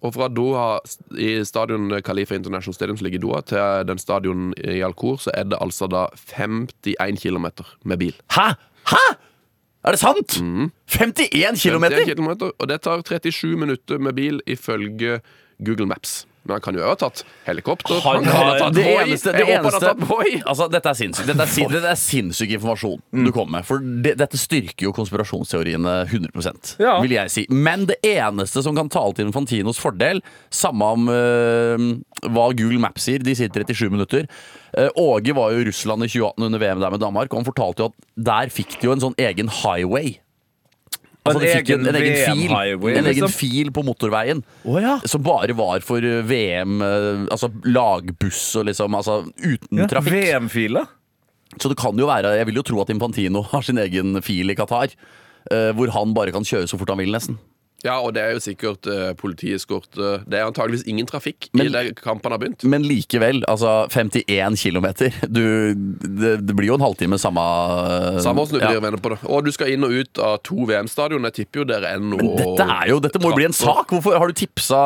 [0.03, 0.81] Og fra Doha,
[1.15, 5.31] i stadion Khalifa International Stadium som ligger i Doha, til den stadion i Al-Khor, så
[5.35, 7.47] er det altså da 51 km
[7.85, 8.17] med bil.
[8.35, 8.49] Hæ?!
[8.91, 9.05] Hæ?!
[9.85, 10.39] Er det sant?!
[10.39, 11.85] 51 km!
[11.87, 15.21] 51 kilometer, og det tar 37 minutter med bil ifølge
[15.65, 16.27] Google Maps.
[16.43, 18.01] Men han kan jo ha tatt helikopter.
[18.03, 19.93] Han Han, kan ha tatt Det eneste, det eneste
[20.49, 23.67] altså, Dette er sinnssykt Dette er, dette er sinnssyk informasjon du kommer med.
[23.69, 26.97] For det, dette styrker jo konspirasjonsteoriene 100 Ja.
[27.05, 27.47] vil jeg si.
[27.51, 31.87] Men det eneste som kan tale til Infantinos fordel, samme om øh,
[32.27, 34.27] hva Google Maps sier, de sier 37 minutter
[34.79, 37.49] øh, Åge var jo i Russland i 2018 under VM der med Danmark, og han
[37.49, 40.17] fortalte jo at der fikk de jo en sånn egen highway.
[41.23, 43.35] Altså, En egen en, en egen fil, VM-highway, en egen liksom.
[43.37, 44.41] fil på motorveien.
[44.67, 44.97] oh, ja.
[45.07, 50.17] Som bare var for eh, VM, eh, altså lagbuss og liksom Altså uten trafikk.
[50.17, 50.83] VM-fila.
[51.61, 54.51] Så det kan jo være Jeg vil jo tro at Infantino har sin egen fil
[54.51, 54.95] i Qatar.
[55.51, 57.35] Uh, hvor han bare kan kjøre så fort han vil, nesten.
[57.83, 60.21] Ja, og det er jo sikkert uh, politieskorte.
[60.31, 62.63] Det er antageligvis ingen trafikk Men- i det kampene har begynt.
[62.71, 64.87] Men likevel, altså 51 km.
[65.27, 65.43] Du,
[65.75, 68.79] det, det blir jo en halvtime samme eh, Samme åssen du ja.
[68.83, 69.19] venner på det.
[69.27, 71.27] Og du skal inn og ut av to VM-stadion.
[71.31, 73.57] Jeg tipper jo dere er noe Men dette er jo, dette må jo bli en
[73.57, 73.91] sak!
[73.93, 74.83] Hvorfor Har du tipsa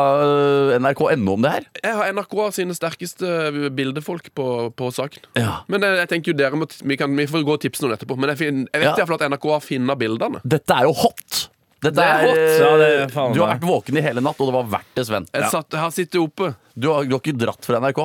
[0.73, 1.69] eh, NRK.no om det her?
[1.83, 5.27] Jeg har NRK sine sterkeste bildefolk på, på saken.
[5.37, 5.59] Ja.
[5.73, 7.97] Men jeg, jeg tenker jo dere må, vi, kan, vi får gå og tipse noen
[7.99, 8.17] etterpå.
[8.17, 8.97] Men jeg, fin, jeg vet Ja.
[9.03, 10.41] iallfall at NRK har funnet bildene.
[10.47, 11.47] Dette er jo hot!
[11.83, 12.39] Dette Det er hot.
[12.39, 14.95] eh, Ja, det er du har vært våken i hele natt, og det var verdt
[14.97, 15.27] det, Sven.
[15.33, 16.55] Jeg, satt, jeg har sittet oppe.
[16.75, 18.01] Du har, du har ikke dratt fra NRK?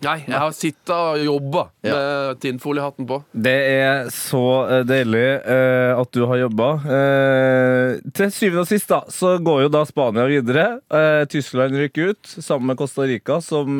[0.00, 1.92] Nei, jeg har sittet og jobba Ja.
[1.92, 3.18] med tinnfoliehatten på.
[3.36, 4.40] Det er så
[4.78, 6.68] eh, deilig uh, at du har jobba.
[6.88, 10.64] Uh, til syvende og sist da, så går jo da Spania videre.
[10.88, 13.76] Uh, Tyskland rykker ut sammen med Costa Rica, som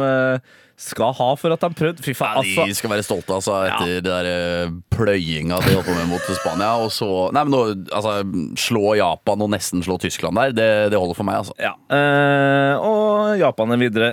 [0.81, 2.03] skal ha for at de prøvde.
[2.05, 2.79] Fy faen, De altså.
[2.79, 6.71] skal være stolte altså, etter det der eh, pløyinga de holdt på med mot Spania.
[6.81, 7.63] Og så Nei, men nå,
[7.97, 8.15] altså,
[8.61, 11.57] slå Japan og nesten slå Tyskland der, det, det holder for meg, altså.
[11.61, 11.75] Ja.
[11.93, 14.13] Eh, og Japan er videre.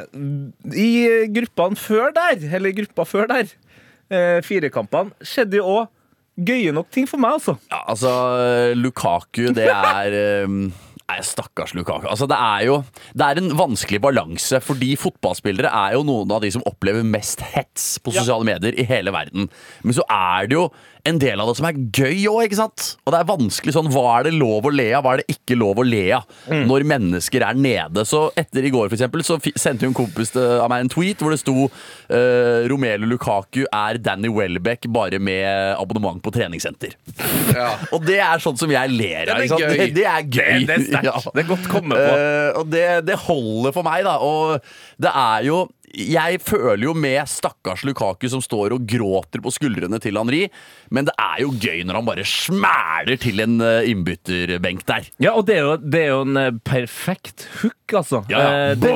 [0.75, 0.89] I
[1.36, 3.53] gruppene før der, eller gruppa før der,
[4.12, 5.93] eh, firekampene, skjedde jo òg
[6.47, 7.56] gøye nok ting for meg, altså.
[7.71, 8.12] Ja, altså,
[8.77, 10.60] Lukaku, det er eh,
[11.08, 12.04] Nei, stakkars Lukaku.
[12.12, 12.82] Altså, det er jo
[13.15, 17.39] Det er en vanskelig balanse, fordi fotballspillere er jo noen av de som opplever mest
[17.54, 19.48] hets på sosiale medier i hele verden.
[19.84, 20.65] Men så er det jo
[21.08, 22.88] en del av det som er gøy òg, ikke sant?
[23.06, 25.38] Og det er vanskelig sånn Hva er det lov å le av, hva er det
[25.38, 26.28] ikke lov å le av?
[26.67, 28.04] Når mennesker er nede.
[28.08, 31.24] Så etter i går, for eksempel, så sendte jo en kompis av meg en tweet
[31.24, 36.96] hvor det sto uh, Romelu Lukaku er Danny Welbeck bare med abonnement på treningssenter.
[37.56, 37.74] Ja.
[37.96, 39.43] Og det er sånn som jeg ler av.
[39.48, 39.78] Gøy.
[39.78, 40.65] Det, det er gøy.
[40.65, 41.04] Det, det er sterkt.
[41.08, 41.13] Ja.
[41.24, 42.15] Det er godt komme på.
[42.20, 44.17] Uh, og det, det holder for meg, da.
[44.20, 44.58] Og
[45.00, 45.62] det er jo
[45.95, 50.43] jeg føler jo med stakkars Lukaku som står og gråter på skuldrene til Henri,
[50.91, 55.08] men det er jo gøy når han bare smæler til en eh, innbytterbenk der.
[55.23, 58.23] Ja, og det er jo, det er jo en eh, perfekt hook, altså.
[58.32, 58.43] Ja.
[58.43, 58.93] Eh, det,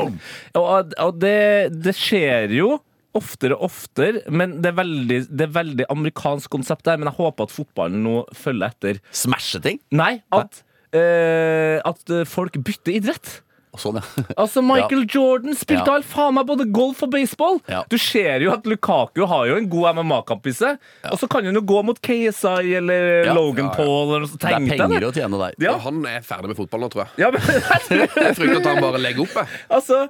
[0.60, 2.74] og og det, det skjer jo
[3.18, 7.00] oftere og oftere, men det er veldig, det er veldig amerikansk konsept der.
[7.00, 9.02] Men jeg håper at fotballen nå følger etter.
[9.16, 9.82] Smashe ting.
[9.92, 10.62] Nei, at,
[10.96, 13.34] uh, at folk bytter idrett.
[13.80, 14.24] Sånn, ja.
[14.42, 15.94] Altså, Michael Jordan spilte Ja.
[15.96, 17.62] all faen meg både golf og baseball.
[17.72, 17.84] Ja.
[17.88, 20.82] Du ser jo at Lukaku har jo en god MMA-kamp i seg.
[21.08, 23.34] Og så kan han jo gå mot KSI eller Ja.
[23.38, 23.76] Logan Ja, ja.
[23.78, 24.38] Paul eller noe.
[24.42, 25.08] Det er penger det.
[25.08, 25.56] å tjene der.
[25.64, 25.76] Ja.
[25.78, 27.24] Og han er ferdig med fotball nå, tror jeg.
[27.24, 27.42] Ja, men
[28.28, 29.38] Jeg frykter at han bare legger opp.
[29.40, 29.62] Jeg.
[29.80, 30.02] Altså,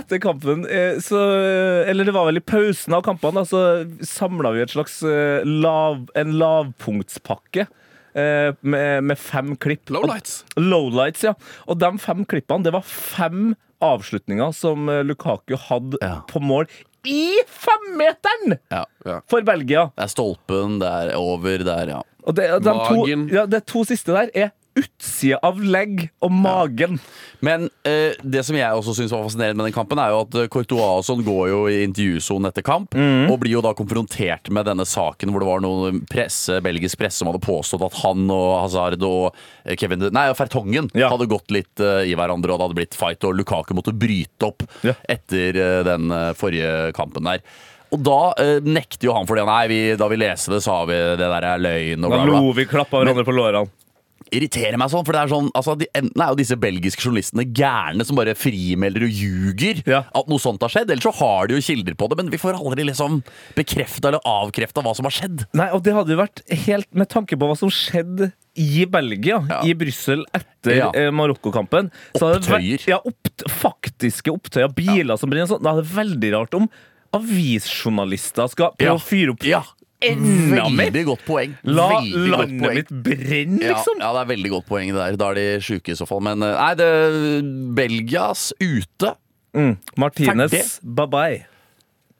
[0.00, 1.20] etter kampen eh, så
[1.90, 3.62] Eller det var vel i pausen av kampene, så
[4.06, 7.66] samla vi et slags eh, lav, en lavpunktspakke.
[8.14, 9.90] Eh, Med, med fem klipp.
[9.90, 10.44] Lowlights.
[10.56, 11.34] Lowlights, ja.
[11.66, 16.20] Og de fem klippene, det var fem avslutninger som eh, Lukaku hadde Ja.
[16.28, 16.66] på mål
[17.08, 18.84] i femmeteren Ja.
[19.30, 19.86] for Belgia!
[19.96, 22.02] Det er stolpen, det er over, det er ja.
[22.28, 26.98] Og det, de to, ja, de to siste der er utsida av legg og magen.
[27.44, 30.36] Men eh, det som jeg også synes var fascinerende med den kampen, er jo at
[30.42, 34.50] eh, Courtois og sånn går jo i intervjusonen etter kamp, og blir jo da konfrontert
[34.52, 38.26] med denne saken hvor det var noen presse, belgisk presse som hadde påstått at han
[38.32, 39.30] og Hazard og
[39.64, 41.08] eh, Kevin Nei, Fertongen Ja.
[41.12, 44.48] hadde gått litt uh, i hverandre, og det hadde blitt fight, og Lukaku måtte bryte
[44.48, 44.94] opp Ja.
[45.12, 47.44] etter uh, den uh, forrige kampen der.
[47.90, 49.42] Og da eh, nekter jo han for det.
[49.48, 52.04] Nei, vi, da vi leste det, sa vi det der er løgn.
[52.06, 52.38] Og Da bla, bla.
[52.44, 53.64] lo vi, klappa hverandre på lårene.
[54.32, 57.44] Irriterer meg sånn, for det er sånn altså, de, Enten er jo disse belgiske journalistene
[57.52, 60.04] gærne som bare frimelder og ljuger Ja.
[60.14, 62.38] at noe sånt har skjedd, eller så har de jo kilder på det, men vi
[62.38, 63.22] får aldri liksom
[63.56, 65.46] bekrefta eller avkrefta hva som har skjedd.
[65.54, 69.40] Nei, og det hadde jo vært helt med tanke på hva som skjedde i Belgia,
[69.48, 69.60] Ja.
[69.64, 70.90] i Brussel etter Ja.
[70.94, 71.90] eh, Marokko-kampen.
[72.18, 72.86] Opptøyer.
[72.88, 74.68] Ja, opp, faktiske opptøyer.
[74.74, 75.46] Biler som brenner.
[75.46, 75.62] Sånn.
[75.62, 76.68] Det er veldig rart om
[77.12, 79.62] avisjournalister skal prøve å fyre opp Ja.
[80.02, 80.64] Enda.
[80.80, 81.54] Veldig godt poeng.
[81.68, 82.78] La veldig landet poeng.
[82.80, 84.00] mitt brenne, Ja, liksom.
[84.00, 85.16] ja, det er veldig godt poeng det der.
[85.20, 86.20] Da er de sjuke i så fall.
[86.24, 86.90] Men eh, nei, det
[87.76, 89.14] Belgias ute.
[89.56, 89.76] Mm.
[89.98, 91.40] Martinez, bye bye.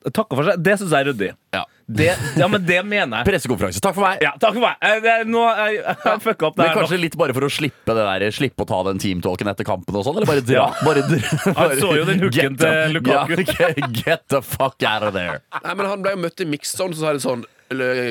[0.00, 0.62] Takker for seg.
[0.64, 1.26] Det syns jeg er ryddig.
[1.54, 1.66] Ja.
[1.90, 2.06] Det,
[2.38, 3.26] ja, men det mener jeg.
[3.26, 3.80] Pressekonferanse.
[3.82, 4.20] Takk for meg.
[4.22, 4.76] Ja, takk for meg.
[4.86, 6.76] Eh, det, nå jeg, jeg fucka opp det Men her.
[6.76, 6.80] nå.
[6.84, 9.98] kanskje litt bare for å slippe det der Slippe å ta den teamtalken etter kampen
[9.98, 10.20] og sånn?
[10.20, 10.68] Eller bare dra?
[10.70, 10.86] Ja.
[10.86, 13.42] Bare dra Han så jo den hooken til Lukaku.
[13.42, 15.40] Ja, get the fuck out of there.
[15.58, 17.42] Nei, men Han ble jo møtt i mixzone, så sa de sånn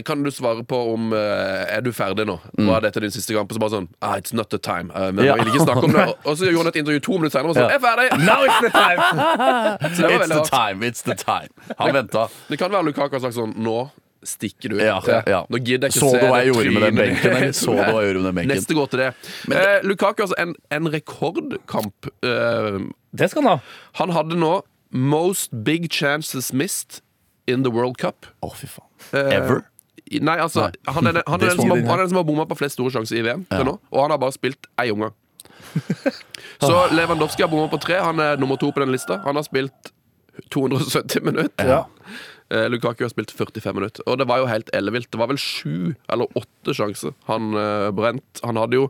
[0.06, 2.38] Kan du svare på om eh, Er du ferdig nå?
[2.56, 3.52] Var dette din siste kamp?
[3.52, 4.88] Og så bare sånn ah, It's not the time.
[4.96, 6.06] Eh, men jeg vil ikke snakke om det.
[6.30, 7.68] Og så gjorde han et intervju to minutter senere og sånn.
[7.68, 8.08] Jeg er ferdig!
[8.30, 9.00] Now it's the time!
[10.00, 11.52] Så It's the time, it's the time.
[11.82, 12.28] Han venta.
[12.48, 13.78] Det kan være Lukaku har sagt sånn Nå
[14.24, 14.80] stikker du.
[14.84, 15.44] Ja, ja.
[15.52, 17.60] Nå gidder jeg ikke Så se det trynet ditt.
[17.60, 18.56] Så du hva jeg gjorde med den benken?
[18.56, 19.12] Neste går til det.
[19.56, 22.10] Eh, Lukaku altså en, en rekordkamp.
[22.24, 22.80] Eh,
[23.16, 23.78] Det skal han ha.
[24.02, 24.60] han hadde nå
[24.92, 27.02] most big chances missed
[27.48, 28.28] in the World Cup.
[28.44, 28.89] Å, fy faen.
[29.14, 29.64] Eh, Ever?
[30.26, 30.94] Nei, altså Nei.
[30.96, 33.20] Han er, han, er som han er den som har bomma på flest store sjanser
[33.20, 35.16] i VM til nå, og han har bare spilt én omgang.
[36.66, 38.00] Så Lewandowski har bomma på tre.
[38.02, 39.20] Han er nummer to på den lista.
[39.26, 39.94] Han har spilt
[40.50, 41.68] 270 minutter.
[41.68, 41.84] Ja.
[42.50, 44.04] Eh, Lukaku har spilt 45 minutter.
[44.10, 45.12] Og det var jo helt ellevilt.
[45.12, 48.42] Det var vel sju eller åtte sjanser han uh, brent.
[48.44, 48.90] Han hadde jo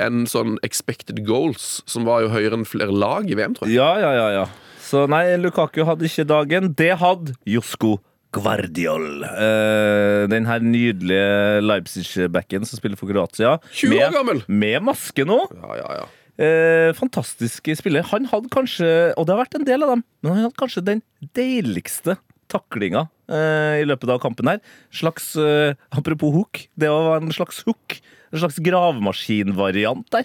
[0.00, 3.78] en sånn expected goals som var jo høyere enn flere lag i VM, tror jeg.
[3.78, 4.46] Ja, ja, ja, ja.
[4.82, 6.72] Så nei, Lukaku hadde ikke dagen.
[6.74, 7.98] Det hadde Josko
[8.36, 9.24] Gvardiol.
[9.26, 13.56] Uh, den her nydelige Leipzig-backen som spiller for Kroatia.
[13.74, 14.42] 20 år Med- gammel!
[14.48, 15.40] Med maske nå.
[15.58, 16.08] Ja, ja, ja.
[16.40, 18.06] Eh, fantastiske spiller.
[18.14, 18.86] Han hadde kanskje,
[19.18, 21.02] og det har vært en del av dem, men han hadde kanskje den
[21.36, 22.14] deiligste
[22.48, 24.62] taklinga eh, i løpet av kampen her.
[24.94, 27.98] Slags, eh, apropos hook, det var en slags hook.
[28.32, 30.24] En slags gravemaskinvariant der,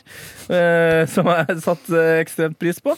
[0.54, 2.94] eh, som jeg satte eh, ekstremt pris på.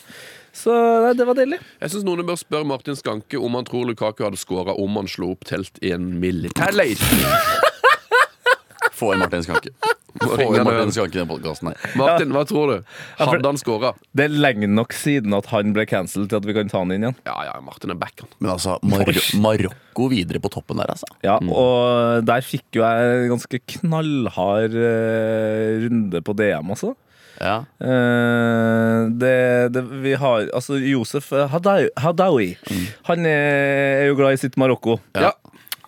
[0.58, 1.60] Så nei, det var deilig.
[1.84, 5.10] Jeg syns noen bør spørre Martin Skanke om han tror Lukaku hadde skåra om han
[5.12, 6.98] slo opp telt i en militærleir.
[8.98, 9.70] Få inn Martin Skanke.
[10.18, 10.92] Få ringe Martin.
[10.92, 11.82] Skanke i den podkasten her.
[12.00, 12.94] Martin, hva tror du?
[13.20, 13.92] Hadde han skåra?
[14.18, 16.94] Det er lenge nok siden at han ble cancelled til at vi kan ta han
[16.96, 17.18] inn igjen.
[17.28, 18.32] Ja, ja, Martin er back, han.
[18.42, 19.06] Men altså, Mar
[19.44, 21.10] Marokko videre på toppen der, altså.
[21.26, 26.96] Ja, og der fikk jo jeg ganske knallhard eh, runde på DM, altså.
[27.38, 27.58] Ja.
[27.78, 32.86] Uh, det, det, vi har Altså, Josef Hadaoui, mm.
[33.12, 34.98] Han er, jo glad i sitt Marokko.
[35.16, 35.36] Ja.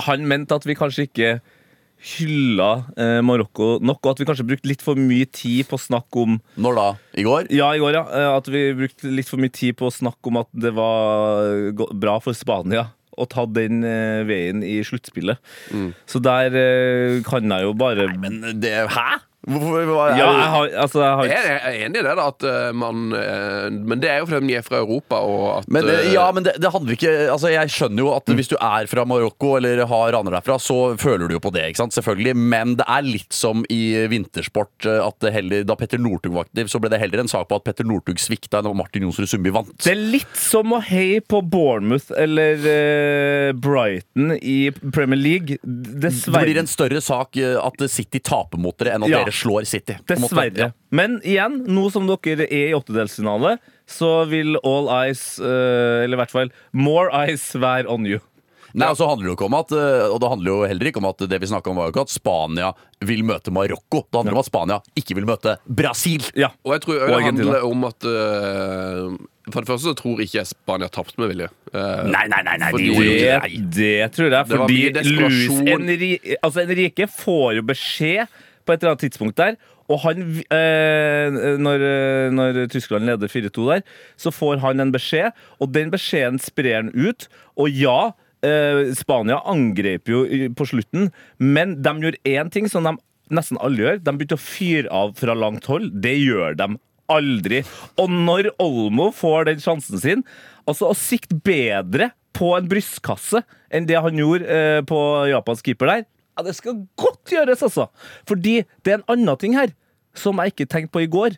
[0.06, 1.40] Han mente at vi kanskje ikke
[2.00, 5.82] hylla eh, Marokko nok, og at vi kanskje brukte litt for mye tid på å
[5.84, 6.86] snakke om Når da?
[7.20, 7.50] I går?
[7.52, 8.06] Ja, i går, ja.
[8.08, 11.74] eh, At vi brukte litt for mye tid på å snakke om at det var
[12.00, 12.88] bra for Spania
[13.20, 15.42] å ta den eh, veien i sluttspillet.
[16.08, 19.20] Så der eh, kan jeg jo bare Men det Hæ?
[19.48, 22.04] Hvorfor hva, er Ja, jeg har, altså, jeg har Jeg er, jeg er enig i
[22.04, 25.16] det, da, at eh, man eh, Men det er jo fordi de er fra Europa,
[25.24, 28.28] og at Men, eh, ja, men det, det handler ikke Altså Jeg skjønner jo at
[28.36, 31.64] hvis du er fra Marokko eller har raner derfra, så føler du jo på det.
[31.72, 31.96] ikke sant?
[31.96, 33.80] Selvfølgelig Men det er litt som i
[34.12, 34.86] vintersport.
[34.86, 37.58] At det heller, Da Petter Northug var aktiv, så ble det heller en sak på
[37.60, 39.72] at Petter Northug svikta enn at Martin Jonsrud Sundby vant.
[39.82, 44.60] Det er litt som å heie på Bournemouth eller uh, Brighton i
[44.94, 45.60] Premier League.
[45.64, 49.24] Det blir en større sak at City taper mot dere, enn at Ja.
[49.24, 49.98] dere slår City.
[50.08, 50.50] Dessverre, ja.
[50.50, 50.74] Dessverre.
[50.92, 53.58] Men igjen, nå som dere er i åttedelsfinale,
[53.90, 58.20] så vil all eyes, eh, eller i hvert fall more eyes, være on you.
[58.78, 60.88] Nei, og så handler det jo ikke om at eh, Og det handler jo heller
[60.92, 62.68] ikke om at det vi snakka om, var jo ikke at Spania
[63.02, 64.04] vil møte Marokko.
[64.06, 66.22] Det handler om at Spania ikke vil møte Brasil.
[66.38, 66.52] Ja.
[66.62, 69.16] Og jeg tror det handler om at uh,
[69.50, 71.48] For det første så tror ikke jeg Spania har tapt med vilje.
[71.74, 74.12] Eh, Nei, nei, nei, nei, Fordi- de Det, nei, det.
[74.14, 74.80] tror jeg, fordi.
[75.18, 78.38] Luis Enrique, altså Enrique får jo beskjed
[78.70, 79.58] på et eller annet tidspunkt der.
[79.90, 80.22] Og han,
[80.54, 83.86] eh, når, eh, når Tyskland leder 4-2 der,
[84.22, 87.26] så får han en beskjed, og den beskjeden sprer han ut.
[87.58, 88.12] Og ja,
[88.46, 92.94] eh, Spania angrep jo på slutten, men de gjorde én ting som de
[93.34, 94.04] nesten alle gjør.
[94.04, 95.90] De begynte å fyre av fra langt hold.
[96.02, 96.70] Det gjør de
[97.10, 97.64] aldri.
[97.98, 100.24] Og når Olmo får den sjansen sin,
[100.70, 103.42] altså å sikte bedre på en brystkasse
[103.74, 105.00] enn det han gjorde eh, på
[105.32, 106.06] Japans keeper der,
[106.40, 107.90] ja, det skal godt gjøres, altså.
[108.30, 109.76] Fordi det er en annen ting her
[110.18, 111.38] som jeg ikke tenkte på i går.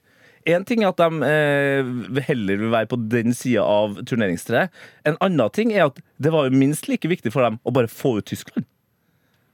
[0.50, 4.72] En ting er at de eh, heller vil være på den sida av turneringstreet.
[5.06, 7.92] En annen ting er at det var jo minst like viktig for dem å bare
[7.92, 8.66] få ut Tyskland.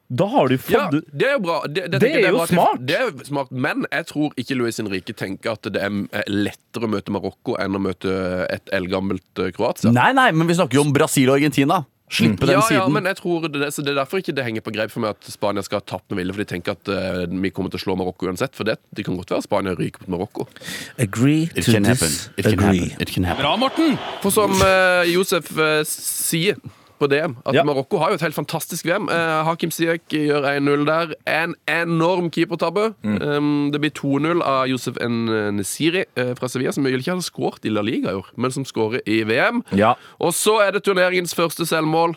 [0.07, 1.57] Da har du fått ut det er jo bra.
[1.67, 2.83] Det, Det tenker det er jo bra smart.
[2.87, 6.87] Det er smart, Men jeg tror ikke Luis Henrique tenker at det er er lettere
[6.87, 8.13] å møte Marokko enn å møte
[8.47, 9.91] et eldgammelt eh, Kroatia.
[9.91, 11.81] Nei, nei, men vi snakker jo om Brasil og Argentina.
[12.07, 12.81] Slippe den Ja, siden.
[12.81, 15.03] ja, men jeg tror det, så det er derfor ikke det henger på greip for
[15.03, 16.33] meg at Spania skal ha tapt med vilje.
[16.37, 18.55] For de tenker at uh, vi kommer til å slå Marokko uansett.
[18.55, 20.47] For det, det kan godt være Spania ryker mot Marokko.
[21.03, 22.13] Agree It can happen.
[22.37, 22.95] It can happen.
[23.01, 23.97] It can happen.
[24.23, 26.55] For som uh, Josef uh, sier
[26.99, 27.63] på DM, at Ja.
[27.63, 29.09] Marokko har jo et helt fantastisk VM.
[29.09, 31.13] Eh, Hakim Ziyech gjør 1-0 der.
[31.27, 32.93] En enorm keepertabbe.
[33.03, 37.69] Um, det blir 2-0 av Josef Nesiri eh, fra Sevilla, som ikke hadde skåret i
[37.69, 39.63] La Liga i år, men som skårer i VM.
[39.77, 39.93] Ja.
[40.19, 42.15] Og så er det turneringens første selvmål.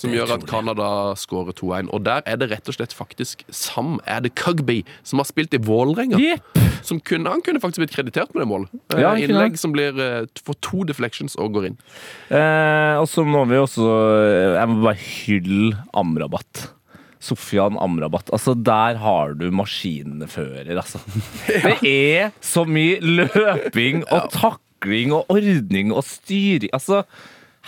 [0.00, 0.88] Som gjør at Canada
[1.20, 1.90] skårer 2-1.
[1.92, 5.52] Og der er det rett og slett faktisk Sam Er det Cugby som har spilt
[5.56, 6.16] i Vålerenga.
[6.20, 6.58] Yep.
[6.88, 8.72] Han kunne faktisk blitt kreditert med det målet.
[8.94, 11.78] Eh, Ja, Innlegg som blir eh, får to deflections og går inn.
[12.32, 16.68] Eh, og så må vi også eh, Jeg må bare hylle Amrabat.
[17.20, 18.30] Sofian Amrabat.
[18.32, 21.02] Altså, der har du maskinfører, altså.
[21.82, 26.72] Det er så mye løping og takling og ordning og styring.
[26.72, 27.02] Altså,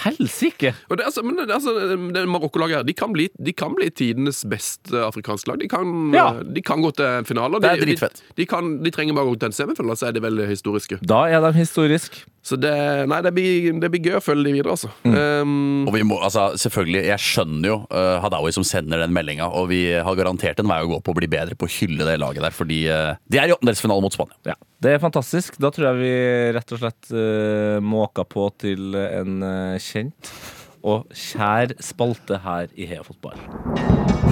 [0.04, 0.72] helsike!
[0.90, 1.74] Altså, men altså,
[2.14, 5.60] det Marokko-laget her, de kan, bli, de kan bli tidenes beste afrikanske lag.
[5.60, 6.42] De kan, Ja.
[6.42, 7.60] de kan gå til finaler.
[7.60, 8.22] Det er dritfett.
[8.28, 10.48] De, de, kan, de trenger bare å gå til en semifinale, så er de veldig
[10.48, 10.98] historiske.
[11.06, 12.24] Da er de historisk.
[12.42, 12.72] Så det,
[13.06, 14.88] nei, det, blir, det blir gøy å følge de videre, altså.
[15.06, 19.46] Um, Og vi må, altså, selvfølgelig, Jeg skjønner jo uh, Hadaoui som sender den meldinga,
[19.46, 22.08] og vi har garantert en vei å gå på å bli bedre på å hylle
[22.08, 24.34] det laget der, fordi uh, de er i åttendelsfinale mot Spania.
[24.50, 25.60] Ja, Det er fantastisk.
[25.62, 26.16] Da tror jeg vi
[26.58, 30.34] rett og slett uh, måker på til en uh, kjent
[30.82, 33.38] og kjær spalte her i Heia Fotball.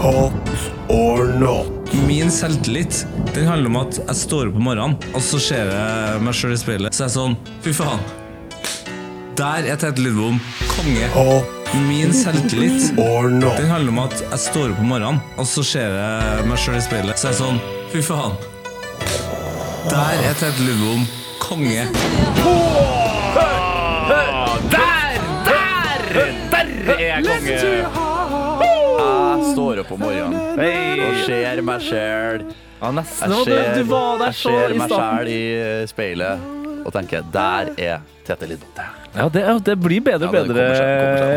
[0.01, 0.33] Hot
[0.91, 1.69] or not?
[2.07, 3.03] Min selvtillit
[3.35, 6.55] den handler om at jeg står opp om morgenen, og så ser jeg meg sjøl
[6.57, 6.97] i speilet.
[6.97, 8.03] Så er jeg sånn Fy faen.
[9.41, 10.41] Der er Tete Lidbom
[10.75, 11.07] konge.
[11.15, 13.55] Hot Min selvtillit or not?
[13.61, 16.81] den handler om at jeg står opp om morgenen, og så ser jeg meg sjøl
[16.81, 17.21] i speilet.
[17.21, 17.61] Så er jeg sånn
[17.93, 18.35] Fy faen.
[19.91, 21.07] Der er Tete Lidbom
[21.43, 21.87] konge.
[24.71, 25.19] Der!
[26.11, 26.40] Der!
[26.81, 27.57] Der er konge!
[29.01, 30.63] Jeg står opp om morgenen
[31.05, 32.47] og ser meg sjæl.
[32.81, 38.73] Jeg ser, jeg meg sjæl i uh, speilet og tenker der er Tete Lidbom.
[39.13, 40.65] Ja, det, det blir bedre og Ja, bedre.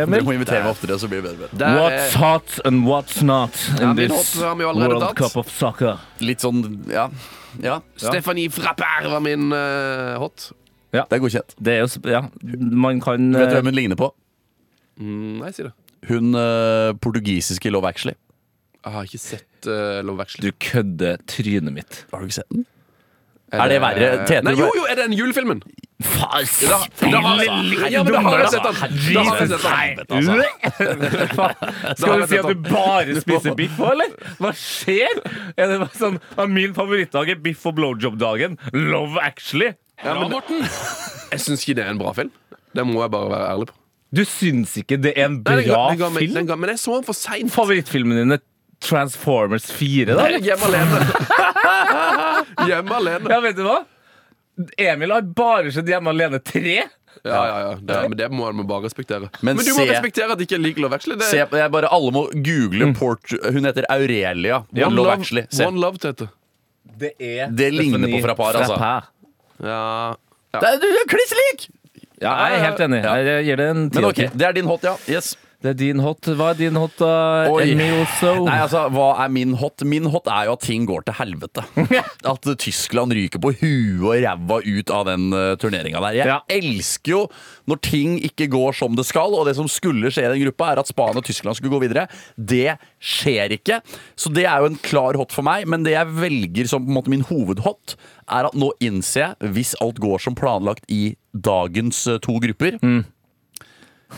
[0.07, 1.51] Dere må invitere meg oftere, så blir det bedre.
[1.51, 1.75] bedre.
[1.81, 5.17] What's hot and what's not in ja, this World tatt.
[5.19, 5.99] Cup of Soccer?
[6.23, 7.09] Litt sånn, ja.
[7.59, 7.79] ja.
[7.99, 10.53] Stephanie Frapper var min uh, hot.
[10.93, 11.55] Det er godkjent.
[11.57, 12.27] Det er jo Ja,
[12.85, 14.13] man kan Vet du eh, hvem hun ligner på?
[14.99, 15.73] Mm, nei, si det.
[16.09, 18.17] Hun uh, portugisiske Love Actually.
[18.83, 20.51] Jeg har ikke sett uh, Love Actually.
[20.51, 22.05] Du kødder trynet mitt.
[22.11, 22.65] Har du ikke sett den?
[23.53, 24.05] Er det verre?
[24.25, 25.59] Tete, Nei, jo, jo, er det den julefilmen?
[26.03, 26.79] Faen, Da,
[27.11, 27.43] da har,
[27.91, 28.79] ja, men da har jeg sett den.
[29.13, 30.23] Da har jeg sett den.
[31.99, 34.17] Skal du si at du bare spiser biff òg, eller?
[34.41, 35.21] Hva skjer?
[35.53, 38.57] Er det bare sånn at Min favorittdag er biff og blowjob-dagen.
[38.73, 39.75] Love Actually.
[40.03, 42.33] Ja, men, jeg syns ikke det er en bra film.
[42.73, 43.77] Det må jeg bare være ærlig på.
[44.13, 46.33] Du syns ikke det er en Nei, den ga- bra den ga meg- film?
[46.37, 47.49] den ga- Men jeg så den for seint.
[47.53, 48.41] Favorittfilmen din er
[48.83, 50.27] Transformers 4, da?
[50.43, 50.99] Hjemme alene.
[52.69, 53.29] Hjemme alene.
[53.31, 53.79] Ja, vet du hva?
[54.77, 56.75] Emil har bare sett Hjemme alene 3.
[57.23, 57.73] Ja, ja, ja.
[57.79, 59.29] Det, men det må man bare respektere.
[59.41, 61.17] Men Men, du må se- respektere at de ikke liker Love Actually.
[61.21, 64.63] Det Se, jeg bare, alle må google port Hun heter Aurelia.
[64.73, 65.45] One Love Love, Actually.
[65.49, 65.65] Se.
[65.69, 66.27] One love heter
[66.99, 68.77] Det er Det ligner på Frappar, altså.
[68.81, 68.95] Ja,
[69.63, 70.59] Ja.
[70.59, 71.63] Det er, du er kliss lik!
[72.23, 73.03] Ja, jeg er helt enig.
[73.03, 74.97] Jeg gir det en ti Men ok, det er din hot, ja.
[75.11, 75.33] Yes.
[75.63, 76.27] Det er din hot.
[76.35, 77.09] Hva er din hot, da?
[77.47, 77.69] Oi.
[77.79, 77.85] Nei,
[78.59, 79.79] altså, hva er min hot?
[79.87, 81.63] Min hot er jo at ting går til helvete.
[82.33, 86.17] At Tyskland ryker på huet og ræva ut av den uh, turneringa der.
[86.19, 86.35] Jeg Ja.
[86.51, 87.21] elsker jo
[87.71, 90.73] når ting ikke går som det skal, og det som skulle skje i den gruppa,
[90.73, 92.09] er at Spania og Tyskland skulle gå videre.
[92.35, 93.79] Det skjer ikke.
[94.19, 96.91] Så det er jo en klar hot for meg, men det jeg velger som på
[96.91, 97.95] en måte min hovedhot,
[98.27, 102.79] er at nå innser jeg, hvis alt går som planlagt i dagens uh, to grupper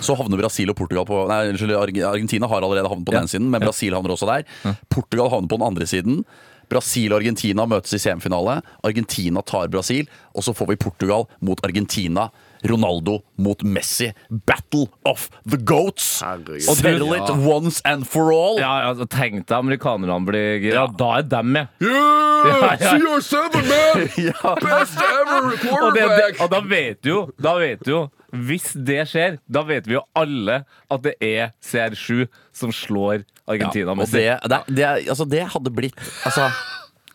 [0.03, 3.31] så havner Brasil og Portugal på Nei, unnskyld, Argentina har allerede havnet på den ene
[3.31, 4.43] siden, men Brasil havner også der.
[4.91, 6.25] Portugal havner på den andre siden.
[6.71, 8.59] Brasil og Argentina møtes i semifinale.
[8.83, 12.29] Argentina tar Brasil, og så får vi Portugal mot Argentina.
[12.65, 14.09] Ronaldo mot Messi.
[14.29, 16.21] Battle of the goats!
[16.25, 16.65] Herregud.
[16.65, 18.57] Settle it once and for all.
[18.59, 20.87] Ja, ja Tenk deg amerikanerne blir gira.
[20.87, 20.87] Ja.
[20.89, 21.75] Da er dem med.
[21.83, 22.24] Yeah!
[22.45, 22.91] Ja, ja.
[22.95, 23.33] CR7,
[23.71, 24.05] man!
[24.27, 24.53] Ja.
[24.61, 25.55] Best ever Og,
[25.95, 26.41] det, det, quarterback!
[26.41, 28.01] og da vet du jo, da vet du jo
[28.45, 30.61] Hvis det skjer, da vet vi jo alle
[30.91, 32.25] at det er CR7
[32.55, 33.93] som slår Argentina.
[33.93, 36.49] og det, det, det, altså, det hadde blitt Altså,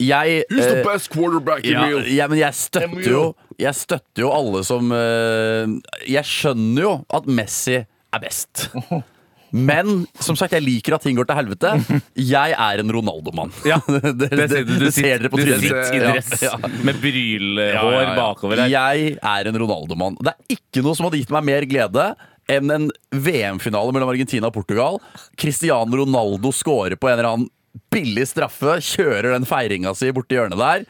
[0.01, 3.25] jeg He's the eh, best quarterback in Ja, ja, men jeg støtter jo
[3.61, 5.75] Jeg støtter jo alle som eh,
[6.09, 8.71] Jeg skjønner jo at Messi er best.
[9.51, 11.73] Men som sagt, jeg liker at ting går til helvete.
[12.15, 13.53] Jeg er en Ronaldo-mann.
[13.67, 15.95] Ja, det, det, Det det ser dere på trynet mitt.
[15.97, 16.57] i dress ja.
[16.87, 18.73] med brylhår bakover her.
[18.73, 20.19] Jeg er en Ronaldo-mann.
[20.23, 22.11] Det er ikke noe som hadde gitt meg mer glede
[22.51, 24.99] enn en VM-finale mellom Argentina og Portugal.
[25.39, 27.51] Cristiano Ronaldo scorer på en eller annen
[27.95, 30.87] billig straffe, kjører den feiringa si borti hjørnet der.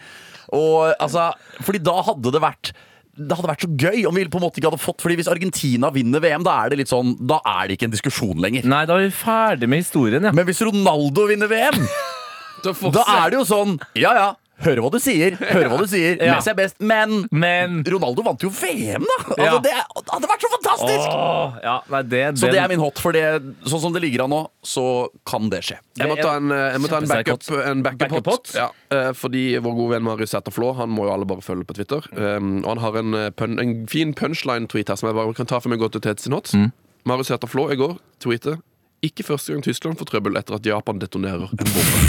[0.57, 1.31] Og altså,
[1.65, 2.73] fordi da hadde det vært
[3.19, 5.31] det hadde vært så gøy om vi på en måte ikke hadde fått Fordi Hvis
[5.33, 8.69] Argentina vinner VM, da er det litt sånn Da er det ikke en diskusjon lenger.
[8.71, 10.33] Nei, da er vi ferdig med historien, ja.
[10.37, 11.81] Men hvis Ronaldo vinner VM,
[12.95, 14.29] Da er det jo sånn Ja ja,
[14.65, 15.37] hør hva du sier.
[15.41, 16.17] Hør hva du sier.
[16.21, 16.37] Ja.
[16.39, 19.17] Messi er best, men Men Ronaldo vant jo VM, da!
[19.35, 19.59] Altså, Ja.
[19.65, 19.73] Det
[20.13, 21.09] hadde vært så fantastisk!
[21.15, 23.25] Åh, ja, nei, det, Så den- det er min hot, for det,
[23.67, 25.79] sånn som det ligger an nå, så kan det skje.
[25.99, 27.67] Jeg må ta en, eh, jeg må ta en backup, hot.
[27.67, 28.47] en backup, Backup hot.
[28.51, 28.55] hot?
[28.55, 31.75] Ja, eh, fordi vår gode venn Marius Sæterflå Han må jo alle bare følge på
[31.75, 32.01] Twitter.
[32.17, 35.47] Um, og han har en, eh, pun en fin punchline-tweet her som jeg bare kan
[35.47, 36.53] ta for meg godt til sin hot.
[37.05, 38.61] Marius Sæterflå i går tweeter
[39.07, 42.03] ikke første gang Tyskland får trøbbel etter at Japan detonerer en bombe.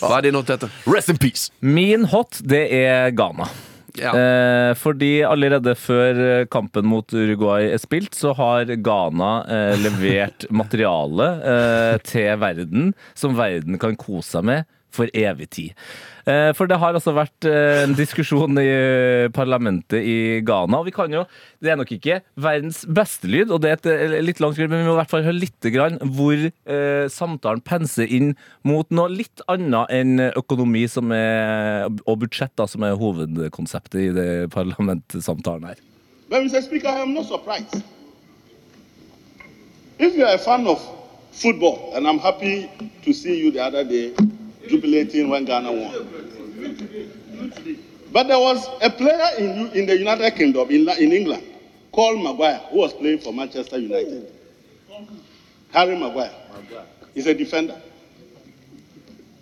[0.00, 0.70] Hva er din hot, Tete?
[0.90, 1.52] Rest in peace!
[1.62, 3.46] Min hot, det er Ghana.
[3.94, 4.10] Ja.
[4.10, 11.28] Eh, fordi allerede før kampen mot Uruguay er spilt, så har Ghana eh, levert materiale
[11.52, 15.86] eh, til verden som verden kan kose seg med for evig tid.
[16.24, 20.88] Eh, for det har altså vært eh, en diskusjon i eh, parlamentet i Ghana, og
[20.88, 21.26] vi kan jo
[21.60, 24.82] Det er nok ikke verdens beste lyd, og det er et litt langt skritt, men
[24.82, 28.34] vi må i hvert fall høre litt grann hvor eh, samtalen penser inn
[28.64, 34.28] mot noe litt annet enn økonomi er, og budsjett, da, som er hovedkonseptet i det
[34.54, 35.80] parlamentsamtalen her.
[36.28, 36.62] But Mr.
[36.62, 37.82] Speaker, I am not surprised.
[39.98, 40.80] If you are a fan of
[41.32, 42.68] football, and I'm happy
[43.04, 44.14] to see you the other day
[44.68, 45.92] jubilating when Ghana won.
[48.12, 51.42] But there was a player in, U- in the United Kingdom, in, in England,
[51.92, 54.30] called Maguire, who was playing for Manchester United.
[55.72, 56.30] Harry Maguire.
[57.14, 57.74] He's a defender.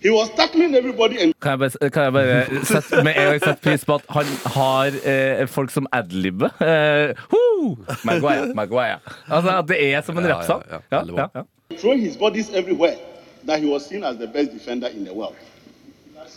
[0.00, 3.40] He was tackling everybody and Kan jeg bare, kan jeg bare sette, med en gang
[3.44, 6.48] sette pris på at han har eh, folk som adlibber?
[6.60, 7.76] Eh, whoo!
[8.04, 8.98] Maguire, Maguire.
[9.30, 10.62] Altså at det er som en Ja, rappsang.
[10.70, 10.80] ja, ja.
[10.92, 11.94] Ja, Veldig ja, ja.
[11.94, 12.96] his bodies everywhere
[13.44, 15.36] that he was seen as the best defender in the world.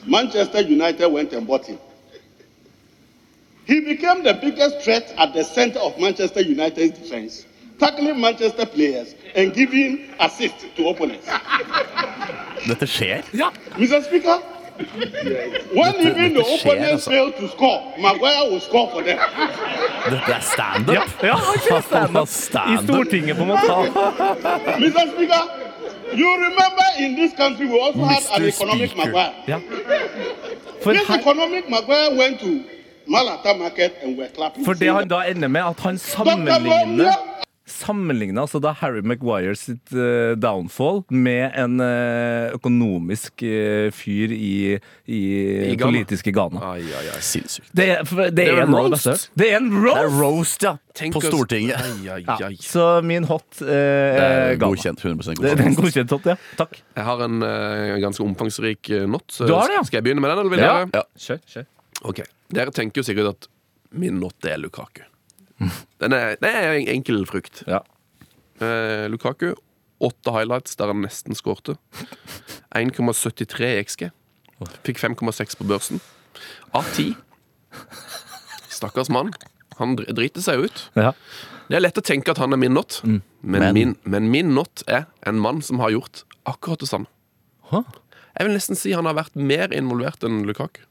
[0.05, 1.79] Manchester United went and bought him.
[3.65, 7.45] He became the biggest threat at the center of Manchester United's defense,
[7.79, 11.25] tackling Manchester players and giving assist to opponents.
[12.67, 13.23] Dette skjer.
[13.77, 14.03] Mr.
[14.03, 14.37] Speaker,
[15.73, 17.11] when even the dette skjer, opponents altså.
[17.11, 19.17] fail to score, Maguire will score for them.
[20.09, 20.93] Dette er standup.
[20.93, 22.83] Ja, ja, han kjører standup i Stand-up.
[22.83, 23.65] Stortinget, på en måte.
[24.79, 25.03] Mr.
[25.15, 25.64] Speaker,
[26.13, 29.05] you remember in this country we also had an economic Speaker.
[29.07, 29.61] Maguire.
[30.83, 32.63] For, This economic Maguire went to
[33.07, 34.65] Malata market and were clapping.
[34.65, 37.13] for det han da ender med, at han sammenligner
[37.65, 44.51] Sammenligner altså da Harry Maguire sitt uh, downfall med en uh, økonomisk uh, fyr i,
[45.09, 45.21] i,
[45.73, 45.79] Ghana.
[45.87, 46.61] politiske Ghana.
[46.75, 47.21] Ai, ai, ai.
[47.25, 47.71] Sinnssykt.
[47.73, 49.29] Det er, for det er er en roast.
[49.33, 50.03] Det er en Det roast!
[50.03, 50.75] er roast, ja.
[50.95, 51.81] Tenk På oss- Stortinget.
[51.81, 54.61] Ai, ai, Ja, så min hot uh, Det er Ghana.
[54.67, 55.01] godkjent.
[55.01, 55.81] 100 Det, det er en godkjent.
[55.81, 56.37] godkjent hot, ja.
[56.61, 56.77] Takk.
[56.95, 57.39] Jeg har en
[58.05, 59.25] ganske omfangsrik not.
[59.41, 59.83] Du har det, ja?
[59.89, 60.71] Skal jeg begynne med den, eller vil Ja.
[60.85, 61.01] dere?
[61.01, 61.03] Ja.
[61.17, 61.67] Kjør, kjør.
[62.13, 63.47] Ok, Dere tenker jo sikkert at
[63.97, 65.01] min not er Lukaku.
[66.03, 67.63] Den er, det er en enkel frukt.
[67.67, 67.79] Ja.
[68.61, 69.53] Eh, Lukaku,
[70.03, 71.77] åtte highlights der han nesten skårte.
[72.75, 74.09] 1,73 i XG.
[74.87, 76.01] Fikk 5,6 på børsen.
[76.75, 77.13] Av 10.
[78.71, 79.31] Stakkars mann.
[79.79, 80.85] Han driter seg ut.
[80.95, 81.11] Ja.
[81.67, 84.53] Det er lett å tenke at han er min not, men, Men- Min, men min
[84.55, 87.07] not er en mann som har gjort akkurat det samme.
[87.71, 87.81] Hæ?
[88.37, 90.81] Jeg vil nesten si han har vært mer involvert enn Lukaku.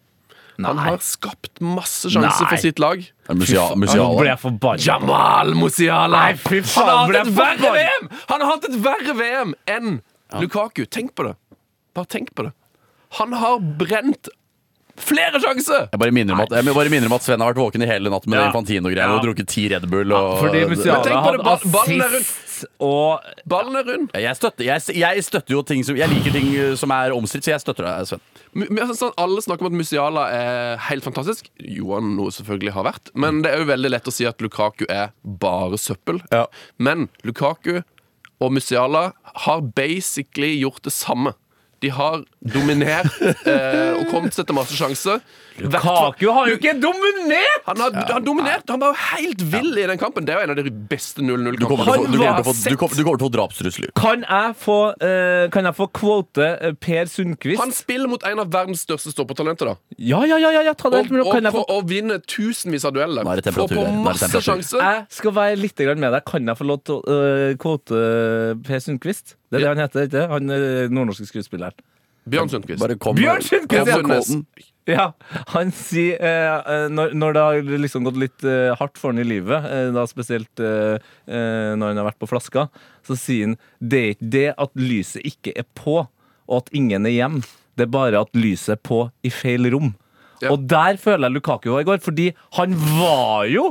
[0.63, 2.51] Han har skapt masse sjanser Nei.
[2.53, 3.01] for sitt lag.
[3.35, 3.75] Musiala.
[3.75, 4.85] Nå ble jeg forbanna.
[4.85, 6.21] Jamal Musiala!
[6.29, 7.73] Nei, fy faen, han har hatt et verre.
[7.75, 8.11] VM!
[8.29, 9.97] Han har hatt et verre VM enn
[10.39, 10.85] Lukaku.
[10.87, 11.35] Tenk på det.
[11.95, 12.55] Bare tenk på det.
[13.19, 14.31] Han har brent
[15.01, 15.89] flere sjanser!
[15.93, 17.87] Jeg bare minner om at, jeg bare minner om at Sven har vært våken i
[17.91, 18.47] hele natt med Ja.
[18.51, 19.19] Infantino-greiene Ja.
[19.19, 20.13] og drukket ti Red Bull.
[20.13, 22.41] Og, Fordi Men Musiala tenk på det, hadde ball- ballen er assist
[22.81, 23.21] og
[23.51, 24.11] Ballen er rund.
[24.15, 27.45] jeg, støtter, jeg, jeg støtter jo ting som Jeg liker ting uh, som er omstridt,
[27.45, 28.21] så jeg støtter deg, Sven.
[28.79, 31.49] Altså, sånn, alle snakker om at Musiala er helt fantastisk.
[31.59, 33.11] Johan noe selvfølgelig har vært.
[33.19, 36.23] Men det er jo veldig lett å si at Lukaku er bare søppel.
[36.31, 36.47] Ja.
[36.79, 37.83] Men Lukaku
[38.41, 39.13] og Musiala
[39.45, 41.35] har basically gjort det samme.
[41.85, 42.23] De har
[42.55, 45.21] dominert eh, og kommet seg til masse sjanser.
[45.61, 47.63] Lukaku Kaku har jo ikke dominert!
[47.69, 48.65] Han har, han dominert.
[48.73, 50.27] Han var jo helt vill i den kampen.
[50.27, 51.61] Det er jo en av de beste 0-0-kampene.
[51.61, 53.93] til å få- du, kommer til å få- drapstrusler.
[53.99, 57.61] Kan jeg få, uh, kan jeg få quote eh, Per Sundquist?
[57.61, 59.77] Han spiller mot en av verdens største stoppertalenter, da.
[59.99, 62.97] Ja, ja, ja, ja, ja ta det Og, helt og, få og vinner tusenvis av
[62.97, 63.23] dueller.
[63.23, 64.83] Er Får på masse sjanser.
[64.83, 66.25] Jeg skal være litt med deg.
[66.27, 69.37] Kan jeg få lov til å uh, quote eh, Per Sundquist?
[69.55, 71.77] Det er det han heter, ikke Han er nordnorske skuespilleren.
[72.31, 72.81] Bjørn Sundquist.
[72.81, 73.99] Bare kom Bjørn Sundquist, ja.
[73.99, 74.47] kom med kåten.
[74.89, 75.05] Ja,
[75.55, 79.23] han sier eh, eh, når, når det har liksom gått litt eh, hardt for han
[79.23, 82.67] i livet, eh, da spesielt eh, eh, når han har vært på flaska,
[83.05, 87.09] så sier han det er ikke det at lyset ikke er på, og at ingen
[87.09, 87.45] er hjemme.
[87.75, 89.95] Det er bare at lyset er på i feil rom.
[90.43, 90.53] Ja.
[90.53, 92.29] Og der føler jeg Lukaku var i går, fordi
[92.59, 93.71] han var jo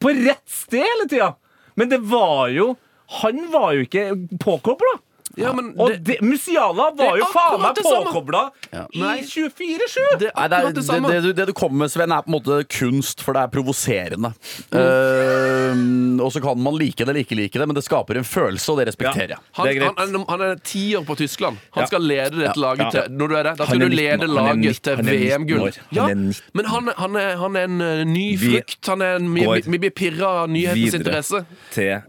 [0.00, 1.34] på rett sted hele tida!
[1.78, 2.74] Men det var jo
[3.20, 4.04] Han var jo ikke
[4.42, 4.98] påkobla!
[5.40, 8.84] Ja, men Og det, det, Musiala var det jo faen meg påkobla ja.
[8.92, 9.98] i 24-7!
[10.20, 12.30] det Nei, det, er, det det, det, du- det du kommer med, Sven, er på
[12.30, 14.32] en måte kunst, for det er provoserende.
[14.72, 18.26] Eh, og så kan man like det eller ikke like det, men det skaper en
[18.28, 19.40] følelse, og det respekterer jeg.
[19.58, 21.58] Han, er han, han er tier på Tyskland.
[21.76, 21.86] Han Ja.
[21.90, 22.90] skal lede dette laget Ja.
[22.90, 25.72] til Når du er der, da skal er du lede laget til han 19 VM-gull.
[25.92, 26.34] Ja, 19.
[26.54, 28.86] men han, han, er, han er en ny frukt.
[28.88, 31.44] Han er en, vi, vi, vi blir pirra av nyhetens interesse.
[31.72, 32.00] Til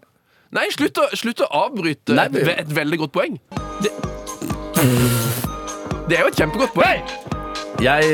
[0.51, 3.37] Nei, slutt å, slutt å avbryte Nei, et, et veldig godt poeng.
[3.79, 3.91] Det,
[6.09, 7.05] det er jo et kjempegodt poeng.
[7.81, 8.09] Jeg,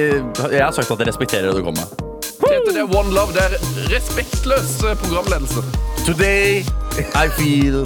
[0.54, 2.04] jeg har sagt at jeg respekterer det du kommer med.
[2.38, 3.34] Tete, det er one love.
[3.34, 3.58] Det er
[3.90, 5.66] respektløs eh, programledelse.
[6.06, 6.62] Today
[7.18, 7.82] I feel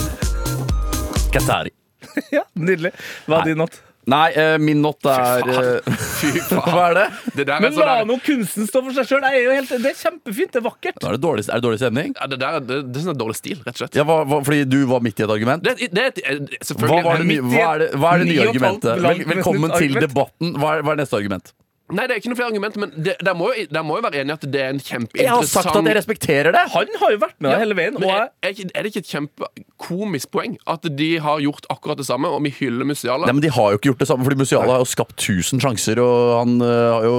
[1.32, 1.72] Qatari.
[2.36, 2.92] Ja, nydelig.
[3.32, 3.80] Hva er din not?
[4.10, 6.62] Nei, eh, min not er eh, Fy faen.
[6.74, 7.04] Hva er det?
[7.36, 9.22] Det der er Men sånn la nå kunsten stå for seg sjøl.
[9.22, 10.52] Det er kjempefint.
[10.56, 10.98] Det er vakkert.
[11.04, 12.16] Nå er, det dårlig, er det dårlig stemning?
[12.18, 14.00] ja, det, der, er- det, det er sånn dårlig stil, rett og slett.
[14.02, 15.64] Ja, hva, hva, fordi du var midt i et argument?
[15.68, 16.98] Det, er- det selvfølgelig.
[16.98, 19.04] eh, Hva, var det, nye- hva, er det, hva er det nye argumentet?
[19.06, 20.08] Vel, velkommen til argument.
[20.10, 20.56] debatten.
[20.58, 21.54] Hva er, hva er neste argument?
[21.92, 24.04] Nei, det er ikke noen flere argumenter, men det, der, må jo, der må jo
[24.06, 26.64] være enig i at det er en kjempeinteressant Jeg har sagt at jeg respekterer det!
[26.76, 27.98] Han har jo vært med Ja, hele veien.
[28.00, 32.00] Og er, er, ikke, er det ikke et kjempekomisk poeng at de har gjort akkurat
[32.00, 33.28] det samme, og vi hyller Musiala?
[33.28, 35.62] Nei, men De har jo ikke gjort det samme, fordi Musiala har jo skapt 1000
[35.66, 37.16] sjanser, og han øh, har jo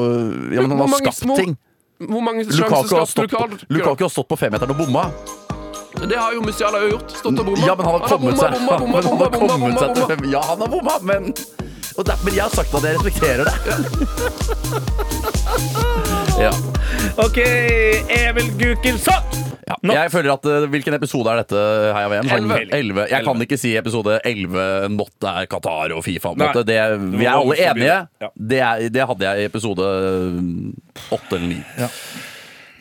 [0.57, 1.57] Ja, men han har skapt små- ting.
[2.03, 5.05] Hvor mange Lukaku har, sjanser stått skapte på, Lukaku har stått på femmeteren og bomma.
[6.03, 7.13] Det har jo Musiala jo gjort.
[7.21, 7.67] Stått og bomma.
[7.67, 8.51] Ja, men han har kommet seg
[10.33, 11.29] Ja, han har bomma, men
[11.97, 13.55] der, Men jeg har sagt at jeg respekterer det.
[16.41, 16.51] Ja.
[17.21, 17.39] OK,
[18.09, 19.23] Emil Gukinsson!
[19.69, 19.77] Ja.
[20.03, 21.61] Jeg føler at uh, Hvilken episode er dette,
[21.95, 22.29] Heia VM?
[22.31, 22.79] Sånn Elleve.
[22.79, 23.05] 11.
[23.13, 26.33] Jeg kan ikke si episode 11 not er Qatar og Fifa.
[26.67, 26.79] Det,
[27.15, 27.99] vi er alle enige.
[28.25, 28.31] Ja.
[28.35, 29.89] Det, er, det hadde jeg i episode
[31.15, 31.61] 8 eller 9.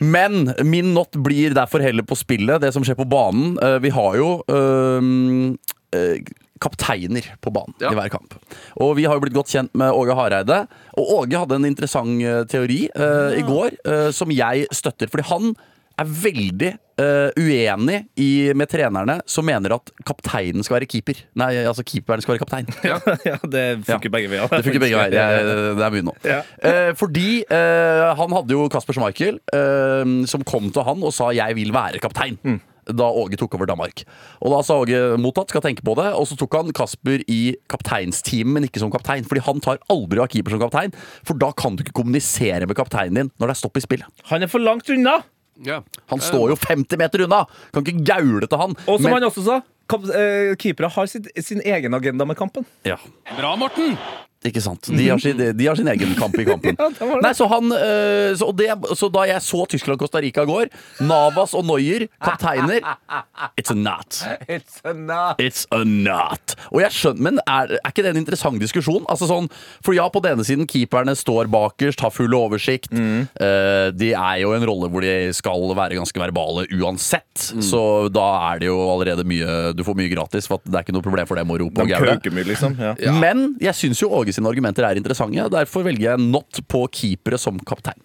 [0.02, 3.54] Men min not blir derfor heller på spillet, det som skjer på banen.
[3.62, 6.18] Uh, Vi har jo eh,
[6.62, 7.90] kapteiner på banen Ja.
[7.92, 8.36] i hver kamp.
[8.82, 10.62] Og vi har jo blitt godt kjent med Åge Hareide.
[10.96, 15.10] Og Åge hadde en interessant eh, teori eh, i går uh, som jeg støtter.
[15.10, 15.52] Fordi han
[16.00, 16.70] er veldig
[17.02, 21.20] uh, uenig i, med trenerne som mener at kapteinen skal være keeper.
[21.38, 22.70] Nei, altså keeperen skal være kaptein.
[23.28, 24.48] ja, det funker begge veier.
[24.48, 25.16] Det funker begge veier.
[25.18, 25.46] Jeg,
[25.78, 26.16] det er mye nå.
[26.26, 26.40] Ja.
[26.64, 29.40] Uh, fordi uh, han hadde jo Kasper Schmeichel,
[30.28, 32.38] som kom til han og sa 'jeg vil være kaptein'.
[32.42, 32.60] Mm.
[32.86, 34.02] Da Åge tok over Danmark.
[34.42, 36.08] Og Da sa Åge mottatt, skal tenke på det.
[36.18, 39.24] Og så tok han Kasper i kapteinsteamet, men ikke som kaptein.
[39.28, 42.76] Fordi han tar aldri av keeper som kaptein, for da kan du ikke kommunisere med
[42.78, 44.24] kapteinen din når det er stopp i spillet.
[44.32, 45.20] Han er for langt unna!
[45.62, 45.82] Ja.
[46.10, 47.44] Han står jo 50 meter unna!
[47.74, 48.74] Kan ikke gaule til han.
[48.88, 49.60] Og som Men- han også sa,
[49.92, 52.64] eh, keepere har sitt, sin egen agenda med kampen.
[52.84, 52.96] ja.
[53.36, 53.98] Bra, Morten!
[54.48, 54.88] Ikke sant.
[54.90, 56.74] De har sin, de har sin egen kamp i kampen.
[57.24, 58.68] Nei, så, han, eh, så, det,
[58.98, 60.72] så da jeg så Tyskland-Costa Rica i går,
[61.06, 62.80] Navas og Neuer, kapteiner
[63.60, 64.18] It's a not.
[64.50, 65.38] It's a not.
[65.42, 66.56] It's a not.
[66.72, 69.04] Og jeg skjønner, Men er, er ikke det en interessant diskusjon?
[69.12, 69.46] Altså sånn,
[69.84, 72.90] For ja, på denne siden, keeperne står bakerst, har full oversikt.
[72.92, 77.46] Eh, de er jo en rolle hvor de skal være ganske verbale uansett.
[77.62, 77.82] Så
[78.12, 80.96] da er det jo allerede mye Du får mye gratis, for at det er ikke
[80.96, 82.44] noe problem for dem å rope og gaule.
[82.50, 82.76] liksom.
[82.80, 83.14] Ja.
[83.22, 85.48] Men jeg syns jo Åge sine argumenter er interessante.
[85.52, 88.00] Derfor velger jeg not på keepere som kaptein.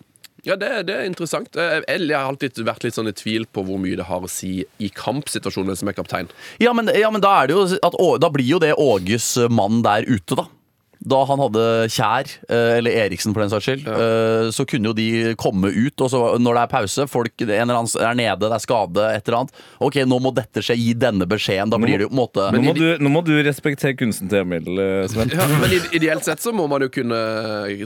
[0.48, 1.56] Ja, det, det er interessant.
[1.60, 4.30] Eh, Jeg har alltid vært litt sånn i tvil på hvor mye det har å
[4.32, 6.30] si i kampsituasjonen som er kaptein.
[6.64, 9.82] Ja, men, ja, men da, er det jo at, da blir jo det Åges mann
[9.84, 10.48] der ute, da.
[11.08, 14.52] Da han hadde Kjær, eh, eller Eriksen for den saks skyld, ja.
[14.54, 15.96] så kunne jo de komme ut.
[16.04, 19.08] Og så når det er pause, folk en eller annen er nede, det er skade,
[19.14, 19.64] et eller annet.
[19.84, 21.72] Ok, nå må dette skje, gi denne beskjeden.
[21.74, 24.30] Da blir det jo på en måte Nå må, du, nå må du respektere kunsten
[24.32, 25.32] til Emil, eh, Sven.
[25.38, 27.18] Ja, men ideelt sett så må man jo kunne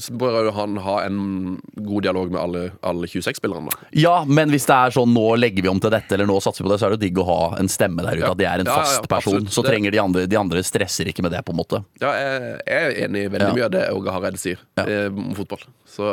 [0.01, 3.69] så bør jo han ha en god dialog med alle, alle 26-spillerne.
[3.71, 3.89] da.
[3.97, 6.63] Ja, men hvis det er sånn nå legger vi om til dette, eller nå satser
[6.63, 8.25] vi på det, så er det jo digg å ha en stemme der ute.
[8.25, 8.31] Ja.
[8.31, 9.39] At det er en fast ja, person.
[9.41, 9.55] absolutt.
[9.55, 11.81] Så trenger de andre De andre stresser ikke med det, på en måte.
[12.01, 13.53] Ja, jeg, jeg er enig i veldig Ja.
[13.57, 14.85] mye av det Åge Hareide sier Ja.
[14.85, 15.63] eh, om fotball.
[15.87, 16.05] Så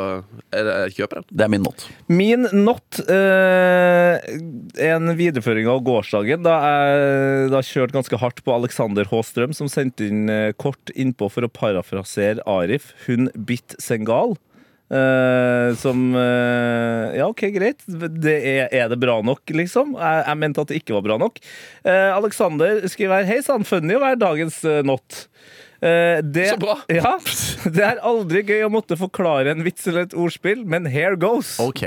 [0.51, 1.25] jeg, jeg kjøper den.
[1.31, 1.85] Det er min not.
[2.07, 4.17] Min not eh,
[4.79, 9.23] er en videreføring av gårsdagen, da jeg da kjørte ganske hardt på Alexander H.
[9.29, 12.93] Strøm, som sendte inn eh, kort innpå for å parafrasere Arif.
[13.07, 14.35] Hun bitt Sengal.
[14.89, 17.83] Uh, som uh, Ja, OK, greit.
[17.85, 19.91] Det er, er det bra nok, liksom?
[19.93, 21.37] Jeg, jeg mente at det ikke var bra nok.
[21.85, 25.27] Uh, Alexander skriver her Hei sann, funny å være dagens eh, not.
[25.81, 26.77] Eh, det, Så bra.
[26.91, 27.15] Ja,
[27.75, 31.55] det er aldri gøy å måtte forklare en vits eller et ordspill, men here goes.
[31.63, 31.85] Ok.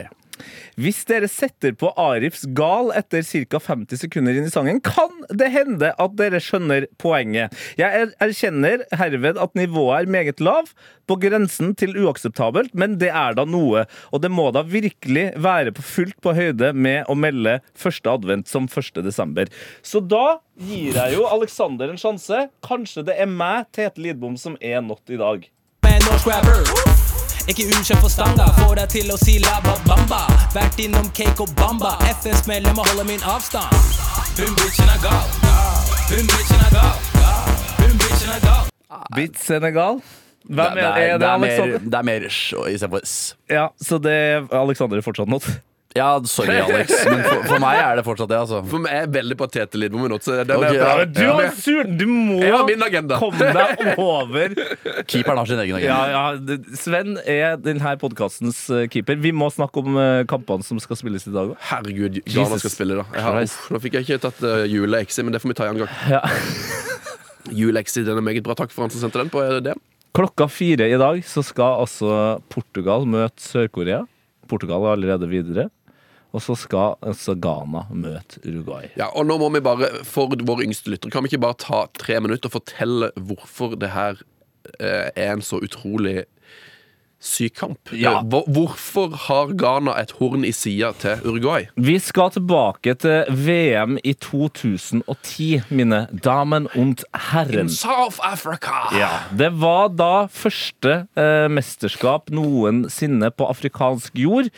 [0.80, 3.58] Hvis dere setter på Arifs gal etter ca.
[3.60, 7.52] 50 sekunder inn i sangen, kan det hende at dere skjønner poenget.
[7.78, 10.70] Jeg er- erkjenner herved at nivået er meget lav,
[11.08, 13.84] på grensen til uakseptabelt, men det er da noe.
[14.12, 18.48] Og det må da virkelig være på fullt på høyde med å melde første advent
[18.48, 19.02] som 1.
[19.02, 19.46] desember.
[19.82, 22.48] Så da gir jeg jo Alexander en sjanse.
[22.62, 25.48] Kanskje det er meg, Tete Lidbom, som er not i dag.
[25.82, 27.01] Man, no.
[27.50, 30.20] Ikke ukjent for standard, får deg til å si labba bamba.
[30.54, 33.74] Vært innom Cake og Bamba, FNs medlem og holder min avstand.
[34.38, 35.26] Hun bitchen er gal.
[36.12, 37.00] Hun bitchen er gal.
[37.80, 38.68] Hun bitchen er gal.
[39.16, 39.98] Bit Senegal.
[40.42, 43.18] Hvem det, er, er, er det, det, er mer, det er mer sj istedenfor s.
[43.50, 45.46] Ja, så det er Alexander er fortsatt not.
[45.92, 48.62] Ja, sorry, Alex, men for, for meg er det fortsatt det, altså.
[48.70, 50.16] For meg er veldig patetisk litt Lidbom nå.
[50.24, 51.82] Så den Ok, er ja, Du var sur!
[51.84, 53.18] Du må Jeg har min agenda.
[53.20, 54.54] komme deg over
[55.10, 55.98] Keeperen har sin egen agenda.
[56.08, 56.56] ja, ja.
[56.80, 58.62] Sven er denne podkastens
[58.92, 59.20] keeper.
[59.20, 61.58] Vi må snakke om eh, kampene som skal spilles i dag òg.
[61.68, 63.06] Herregud, Ghana skal spille, da.
[63.18, 65.68] Jeg har, uff, nå fikk jeg ikke tatt uh, jule-exi, men det får vi ta
[65.68, 65.92] en gang.
[66.08, 66.22] Ja.
[67.62, 68.56] Jule-exi, den er meget bra.
[68.58, 69.76] Takk for han som sendte den på eh, det.
[70.16, 74.02] Klokka fire i dag så skal altså Portugal møte Sør-Korea.
[74.50, 75.68] Portugal er allerede videre.
[76.32, 78.88] Og så skal altså Ghana møte Uruguay.
[78.96, 81.84] Ja, og nå må vi bare, for våre yngste lyttere, kan vi ikke bare ta
[81.98, 84.22] tre minutter og fortelle hvorfor det her
[84.80, 86.22] eh, er en så utrolig
[87.22, 87.92] syk kamp?
[87.94, 88.16] Ja.
[88.26, 91.68] Hvorfor har Ghana et horn i sida til Uruguay?
[91.76, 97.68] Vi skal tilbake til VM i 2010, mine damen und herren.
[97.68, 98.88] In South Africa!
[98.98, 104.50] Ja, Det var da første eh, mesterskap noensinne på afrikansk jord.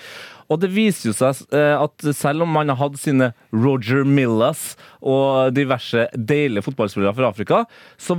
[0.52, 4.74] Og det viser jo seg eh, at selv om man har hatt sine Roger Millas
[5.00, 7.64] og diverse deilige fotballspillere fra Afrika,
[7.96, 8.16] så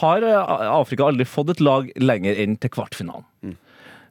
[0.00, 3.26] har eh, Afrika aldri fått et lag lenger enn til kvartfinalen.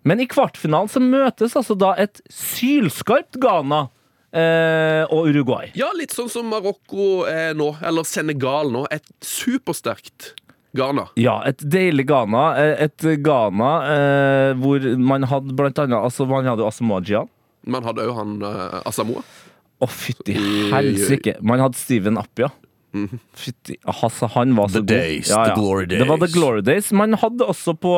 [0.08, 3.88] Men i kvartfinalen så møtes altså da et sylskarpt Ghana
[4.32, 5.74] eh, og Uruguay.
[5.76, 8.86] Ja, litt sånn som Marokko eh, nå, eller Senegal nå.
[8.94, 10.32] Et supersterkt
[10.78, 11.08] Ghana.
[11.20, 12.46] Ja, et deilig Ghana.
[12.86, 17.28] Et Ghana eh, hvor man hadde blant annet altså Man hadde jo Asamoah
[17.68, 19.26] Man hadde òg han uh, Asamoa.
[19.78, 20.70] Å, fytti oi, oi.
[20.74, 21.36] helsike.
[21.46, 22.50] Man hadde Steven Appia.
[23.38, 24.88] Fytti altså, Han var så The god.
[24.88, 26.92] days, the glory Det var the glory days.
[26.92, 27.94] Man hadde også på,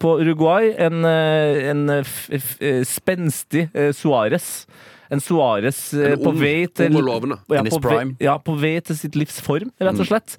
[0.00, 4.66] på Uruguay en, eh, en eh, f, f, eh, spenstig eh, Suárez.
[5.10, 9.40] En Suárez eh, på vei til ja, på vei, ja, på vei til sitt livs
[9.44, 10.38] form, rett og slett.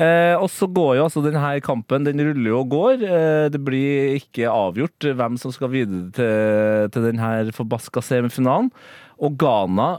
[0.00, 3.02] Eh, og så går jo altså denne kampen Den ruller jo og går.
[3.04, 8.70] Eh, det blir ikke avgjort hvem som skal videre til, til denne forbaska semifinalen.
[9.22, 9.96] Og Ghana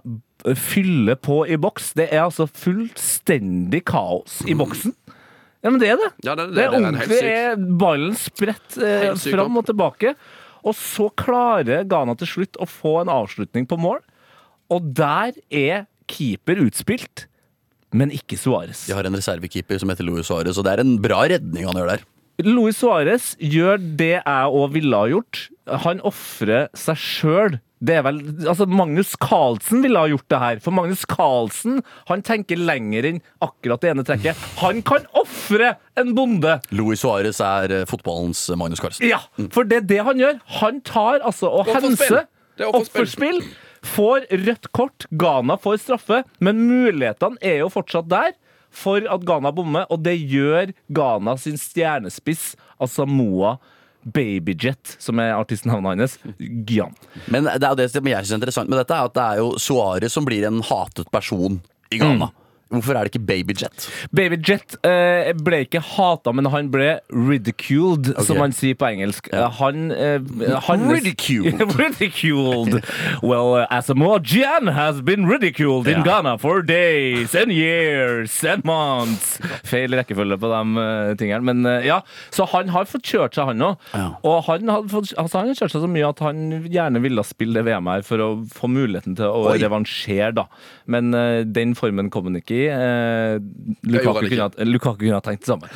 [0.60, 1.94] fyller på i boks.
[1.96, 4.96] Det er altså fullstendig kaos i boksen.
[5.64, 6.10] Ja, men det er det.
[6.26, 10.16] Ja, det, det, Det er er ordentlig er ballen spredt eh, fram og tilbake.
[10.64, 14.02] Og så klarer Ghana til slutt å få en avslutning på mål.
[14.72, 17.28] Og der er keeper utspilt,
[17.94, 18.88] men ikke Suárez.
[18.90, 21.78] De har en reservekeeper som heter Louis Suárez, og det er en bra redning han
[21.80, 22.08] gjør der.
[22.42, 25.46] Luis Suárez gjør det jeg òg ville ha gjort.
[25.86, 27.60] Han ofrer seg sjøl.
[27.84, 30.60] Det er vel, altså Magnus Carlsen ville ha gjort det her.
[30.64, 34.40] For Magnus Carlsen han tenker lenger enn akkurat det ene trekket.
[34.62, 36.56] Han kan ofre en bonde!
[36.72, 39.06] Louis Suárez er eh, fotballens Magnus Carlsen.
[39.12, 39.20] Ja,
[39.52, 40.40] for det er det han gjør.
[40.62, 43.44] Han tar altså og henser er offerspill.
[43.84, 45.06] Får rødt kort.
[45.12, 46.24] Ghana får straffe.
[46.40, 48.34] Men mulighetene er jo fortsatt der
[48.74, 53.58] for at Ghana bommer, og det gjør Ghana sin stjernespiss, altså Moa
[54.04, 56.96] Babyjet, som er artistnavnet hans, Gyan.
[57.32, 59.28] Men det er jo det som jeg syns er interessant med dette, er at det
[59.28, 61.62] er jo Suarez som blir en hatet person
[61.94, 62.34] i Ghana.
[62.74, 63.88] Hvorfor er det ikke Babyjet?
[64.16, 69.30] Babyjet eh, ble ikke hata, men han ble ridiculed, som man sier på engelsk.
[69.34, 69.48] Ja.
[69.60, 70.20] Han, eh,
[70.68, 71.62] han Ridiculed.
[71.80, 72.82] ridiculed.
[73.22, 79.38] Well, uh, Asamoah Gyan has been ridiculed in Ghana for days and years and months.
[79.64, 81.44] Feil rekkefølge på de uh, tingene.
[81.46, 82.02] Men uh, ja,
[82.34, 83.90] så han har fått kjørt seg, han òg.
[83.94, 84.08] Ja.
[84.28, 86.44] Og han har, fått, altså, han har kjørt seg så mye at han
[86.74, 89.58] gjerne ville spille det VM her for å få muligheten til å Oi.
[89.62, 90.48] revansjere, da.
[90.90, 92.63] Men eh, den formen kom han ikke i.
[92.72, 93.36] Eh,
[93.90, 95.68] Lukaku, kunne, ha- Lukaku kunne ha tenkt det samme.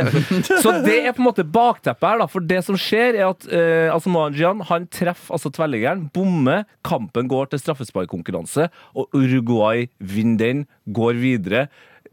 [0.64, 2.28] så det er på en måte bakteppet her, da.
[2.30, 7.30] For det som skjer, er at eh, altså Mohajian, han treffer altså tverrliggeren, bommer, kampen
[7.30, 10.66] går til straffesparkkonkurranse, og Uruguay vinner den,
[10.96, 11.66] går videre.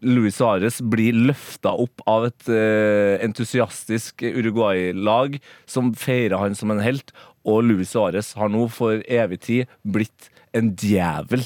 [0.06, 6.84] Luis Suárez blir løfta opp av et eh, entusiastisk Uruguay-lag som feirer han som en
[6.84, 7.14] helt,
[7.48, 11.44] og Luis Suárez har nå for evig tid blitt en djevel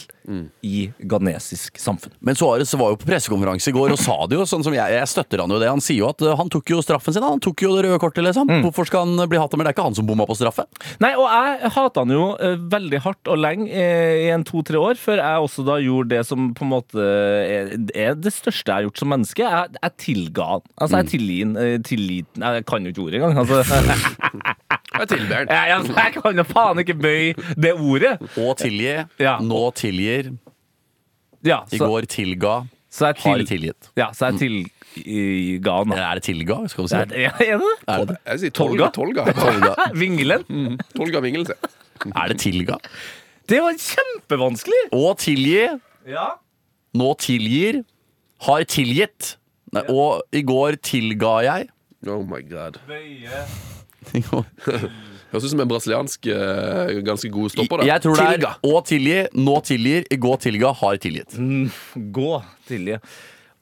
[0.63, 2.13] i ghanesisk samfunn.
[2.23, 4.93] Men Suárez var jo på pressekonferanse i går og sa det jo, sånn som jeg,
[4.95, 5.67] jeg støtter han jo det.
[5.71, 7.99] Han sier jo at uh, han tok jo straffen sin, han tok jo det røde
[7.99, 8.47] kortet, liksom.
[8.63, 9.57] Hvorfor skal han bli hatet?
[9.59, 10.67] Men det er ikke han som bomma på straffe.
[11.03, 14.79] Nei, og jeg hata han jo eh, veldig hardt og lenge eh, i en to-tre
[14.79, 18.69] år, før jeg også da gjorde det som på en måte er, er det største
[18.71, 19.43] jeg har gjort som menneske.
[19.43, 20.65] Jeg, jeg tilga han.
[20.77, 21.57] Altså, jeg tilgir han.
[21.65, 23.41] eh, tilliten Jeg kan jo ikke ordet engang.
[23.41, 23.61] Altså.
[24.91, 25.51] Jeg tilber den.
[25.55, 28.11] jeg, jeg, jeg kan jo faen ikke bøye det ordet.
[28.37, 29.00] Og tilgi.
[29.21, 29.37] Ja.
[29.43, 30.31] Nå tilgir.
[31.43, 32.67] Ja, I så, går tilga.
[32.91, 33.89] så jeg Har tilgitt.
[33.97, 35.93] ja, så jeg tilga han.
[35.95, 36.95] er det tilga, skal vi si?
[36.99, 38.89] Er, ja, er det Er det, Jeg sier Tolga?
[38.93, 39.25] Tolga.
[39.33, 40.43] Tolga, Vingelen.
[40.49, 40.79] Vingelen?
[40.97, 41.55] Tolga Vingelse.
[42.11, 42.77] er det tilga?
[43.49, 44.83] Det var kjempevanskelig!
[44.95, 45.63] Å tilgi.
[46.07, 46.27] Ja.
[46.93, 47.81] Nå tilgir.
[48.45, 49.35] Har tilgitt.
[49.73, 51.69] Nei, og i går tilga jeg.
[52.09, 52.77] Oh my god.
[52.87, 53.45] Bøye.
[55.31, 57.81] Høres ut som en brasiliansk eh, ganske god stopper.
[57.81, 58.53] da Jeg tror det er Tilga.
[58.67, 61.37] å tilgi, nå tilgir, i går tilga, har tilgitt.
[62.11, 62.31] Gå.
[62.67, 62.97] Tilgi.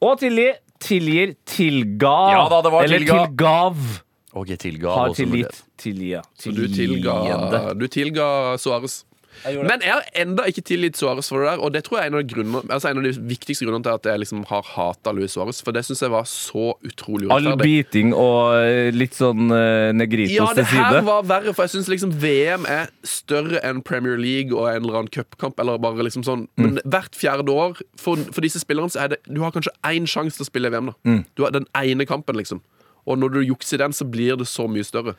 [0.01, 0.47] Og tilgi.
[0.79, 1.35] Tilgir.
[1.45, 2.15] Tilga.
[2.33, 3.25] Ja da, det var Eller tilga.
[3.27, 3.77] tilgav.
[4.39, 4.89] Ok, tilga.
[4.95, 5.61] Har også tilgitt.
[5.79, 6.15] Tilgi.
[6.39, 8.25] Så du tilga, du tilga
[8.61, 9.03] Suárez.
[9.45, 12.13] Men jeg har enda ikke tilgitt Suárez for det der, og det tror jeg er
[12.13, 14.65] en av de, grunner, altså en av de viktigste grunnene til at jeg liksom har
[14.75, 18.89] hata Luis Suárez, for det syns jeg var så utrolig All beating biting og eh,
[18.93, 22.89] litt sånn uh, negritos Ja, det her var verre, for jeg syns liksom VM er
[23.07, 25.59] større enn Premier League og en eller annen cupkamp.
[25.59, 29.21] Eller bare liksom sånn Men hvert fjerde år, for, for disse spillerne, så er det
[29.27, 31.19] Du har kanskje én sjanse til å spille i VM, da.
[31.35, 32.61] Du har den ene kampen, liksom.
[33.07, 35.15] Og når du jukser den, så blir det så mye større.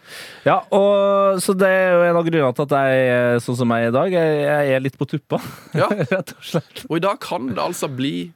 [0.47, 3.73] Ja, og Så det er jo en av grunnene til at jeg er sånn som
[3.75, 4.13] jeg er i dag.
[4.19, 5.41] Jeg, jeg er litt på tuppa,
[5.81, 5.89] Ja.
[5.91, 6.85] rett og slett.
[6.91, 8.31] Og i dag kan det altså bli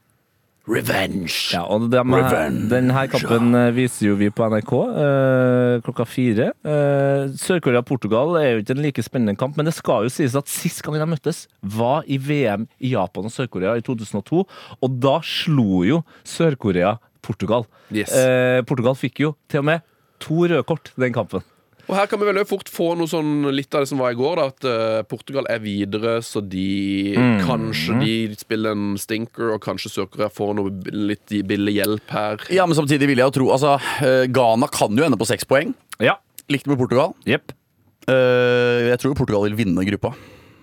[0.65, 1.53] revenge.
[1.53, 2.15] Ja, og dem,
[2.71, 6.47] Denne kampen eh, viser jo vi på NRK øh, klokka fire.
[6.65, 10.49] Eh, Sør-Korea-Portugal er jo ikke en like spennende kamp, men det skal jo sies at
[10.49, 14.45] sist gang de møttes, var i VM i Japan og Sør-Korea i 2002,
[14.81, 17.67] og da slo jo Sør-Korea Portugal.
[17.91, 18.13] Yes.
[18.13, 19.85] Eh, Portugal fikk jo til og med
[20.23, 21.45] to røde kort den kampen.
[21.85, 24.17] Og her kan vi vel fort få noe sånn litt av det som var i
[24.17, 27.13] går, da, at uh, Portugal er videre, så de
[27.45, 30.73] kanskje de spiller en stinker, og kanskje Sør-Korea får noe
[31.13, 32.47] litt billig hjelp her.
[32.57, 35.45] Ja, men samtidig vil jeg jo tro Altså, uh, Ghana kan jo ende på seks
[35.49, 35.77] poeng.
[36.01, 36.17] Ja.
[36.53, 37.13] Likt med Portugal.
[37.29, 37.53] Yep.
[38.09, 40.15] Uh, jeg tror Portugal vil vinne gruppa.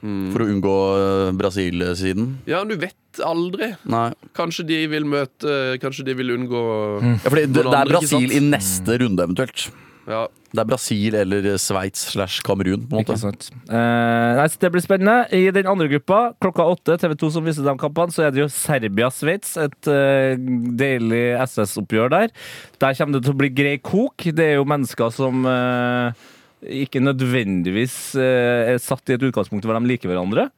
[0.01, 2.33] For å unngå eh, Brasil-siden.
[2.49, 3.73] Ja, du vet aldri.
[3.91, 4.09] Nei.
[4.37, 6.61] Kanskje de vil møte Kanskje de vil unngå
[7.03, 9.67] Ja, fordi det, det er Brasil i neste runde, eventuelt.
[10.09, 10.25] Ja.
[10.51, 12.83] Det er Brasil eller Sveits slash Kamerun.
[12.89, 13.47] på en Ikke sant.
[13.69, 15.27] Eh, nei, så det blir spennende.
[15.31, 18.41] I den andre gruppa, klokka åtte, TV 2 som viser de kampene, så er det
[18.43, 19.53] jo Serbia-Sveits.
[19.63, 20.35] Et eh,
[20.81, 22.35] deilig SS-oppgjør der.
[22.83, 24.27] Der kommer det til å bli grei kok.
[24.27, 26.27] Det er jo mennesker som eh,
[26.61, 30.49] ikke nødvendigvis eh, er satt i et utgangspunkt hvor de liker hverandre.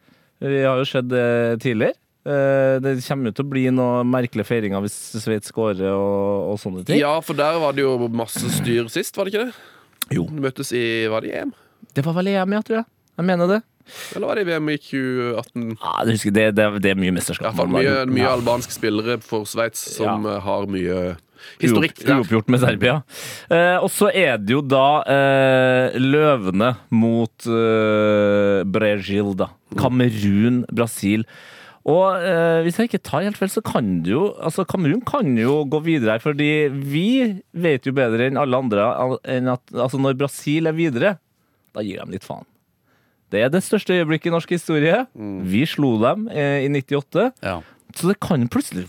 [0.43, 1.95] Vi har jo sett det tidligere.
[2.23, 6.59] Eh, det kommer jo til å bli noen merkelige feiringer hvis Sveits scorer og, og
[6.61, 6.99] sånne ting.
[7.01, 9.53] ja, for der var det jo masse styr sist, var det ikke det?
[10.15, 10.25] Jo.
[10.31, 11.53] De møttes i Var det EM?
[11.95, 12.87] Det var vel EM, ja, tror jeg.
[13.19, 13.61] Jeg mener det.
[14.15, 15.63] Eller var det i VM i 2018?
[15.75, 17.55] Ja, det, husker, det, det, det er mye mesterskap.
[17.59, 18.31] Ja, mye, mye Ja.
[18.37, 20.37] albanske spillere for Sveits som ja.
[20.45, 20.99] har mye
[21.61, 21.97] Historikk.
[22.03, 22.95] Uopp- Uoppgjort med Serbia.
[23.49, 29.49] Eh, og så er det jo da eh, løvene mot eh, Brasil, da.
[29.79, 31.25] Kamerun, Brasil.
[31.83, 35.33] Og eh, hvis jeg ikke tar helt feil, så kan det jo Altså, Kamerun kan
[35.35, 37.05] jo gå videre her, fordi vi
[37.51, 38.85] vet jo bedre enn alle andre
[39.33, 41.17] enn at altså, når Brasil er videre,
[41.75, 42.45] da gir de litt faen.
[43.33, 45.01] Det er det største øyeblikket i norsk historie.
[45.49, 47.31] Vi slo dem eh, i 98.
[47.41, 47.57] Ja.
[47.97, 48.85] Så det kan plutselig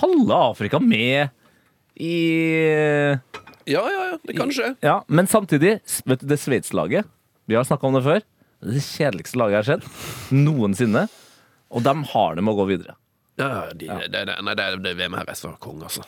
[0.00, 1.30] halve Afrika med
[2.00, 2.14] i
[3.68, 4.72] Ja, ja, ja, det kan skje.
[4.82, 7.06] Ja, Men samtidig, vet du, det Sveits-laget
[7.46, 8.22] Vi har snakka om det før.
[8.62, 11.08] Det er det kjedeligste laget jeg har sett noensinne.
[11.72, 12.94] Og de har det med å gå videre.
[13.40, 16.04] Ja, ja, Det, det, nei, det, det VM her er så konge, altså.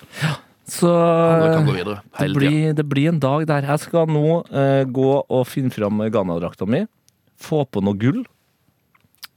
[0.68, 4.84] Så kan gå videre det blir, det blir en dag der jeg skal nå eh,
[4.88, 6.84] gå og finne fram Ghana-drakta mi.
[7.36, 8.22] Få på noe gull.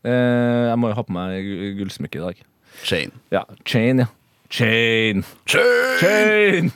[0.07, 2.43] Eh, jeg må jo ha på meg gu- gullsmykke i dag.
[2.87, 3.11] Chain.
[3.33, 4.07] Ja, chain, ja.
[4.49, 5.23] Chain!
[5.45, 5.97] Chain!
[5.99, 6.71] Chain!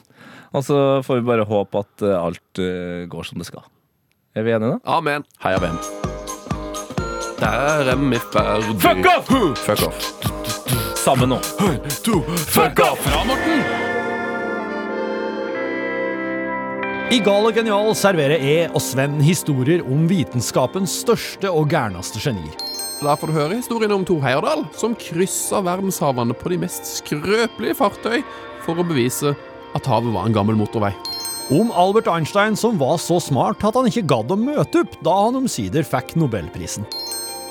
[0.52, 3.64] Og så får vi bare håpe at eh, alt eh, går som det skal.
[4.36, 4.98] Er vi enige, da?
[4.98, 5.24] Amen.
[5.44, 5.78] Heia VM.
[7.40, 8.76] Der er vi ferdig.
[8.84, 9.32] Fuck off!
[9.64, 10.10] Fuck off.
[11.00, 11.40] Sammen nå.
[12.52, 13.00] Fuck off!
[13.08, 13.64] Fra Morten!
[17.12, 22.71] I Gal og genial serverer jeg og Sven historier om vitenskapens største og gærneste genier.
[23.02, 27.80] Da får du høre historien om Thor Heyerdahl, som kryssa verdenshavene på de mest skrøpelige
[27.80, 28.20] fartøy
[28.62, 29.34] for å bevise
[29.74, 30.92] at havet var en gammel motorvei.
[31.52, 35.16] Om Albert Einstein som var så smart at han ikke gadd å møte opp da
[35.26, 36.86] han omsider fikk nobelprisen.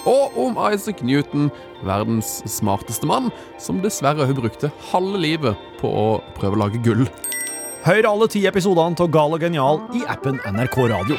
[0.09, 1.51] Og om Isaac Newton,
[1.85, 3.29] verdens smarteste mann,
[3.61, 6.07] som dessverre også brukte halve livet på å
[6.39, 7.09] prøve å lage gull.
[7.83, 11.19] Hør alle ti episodene av Gal og genial i appen NRK Radio.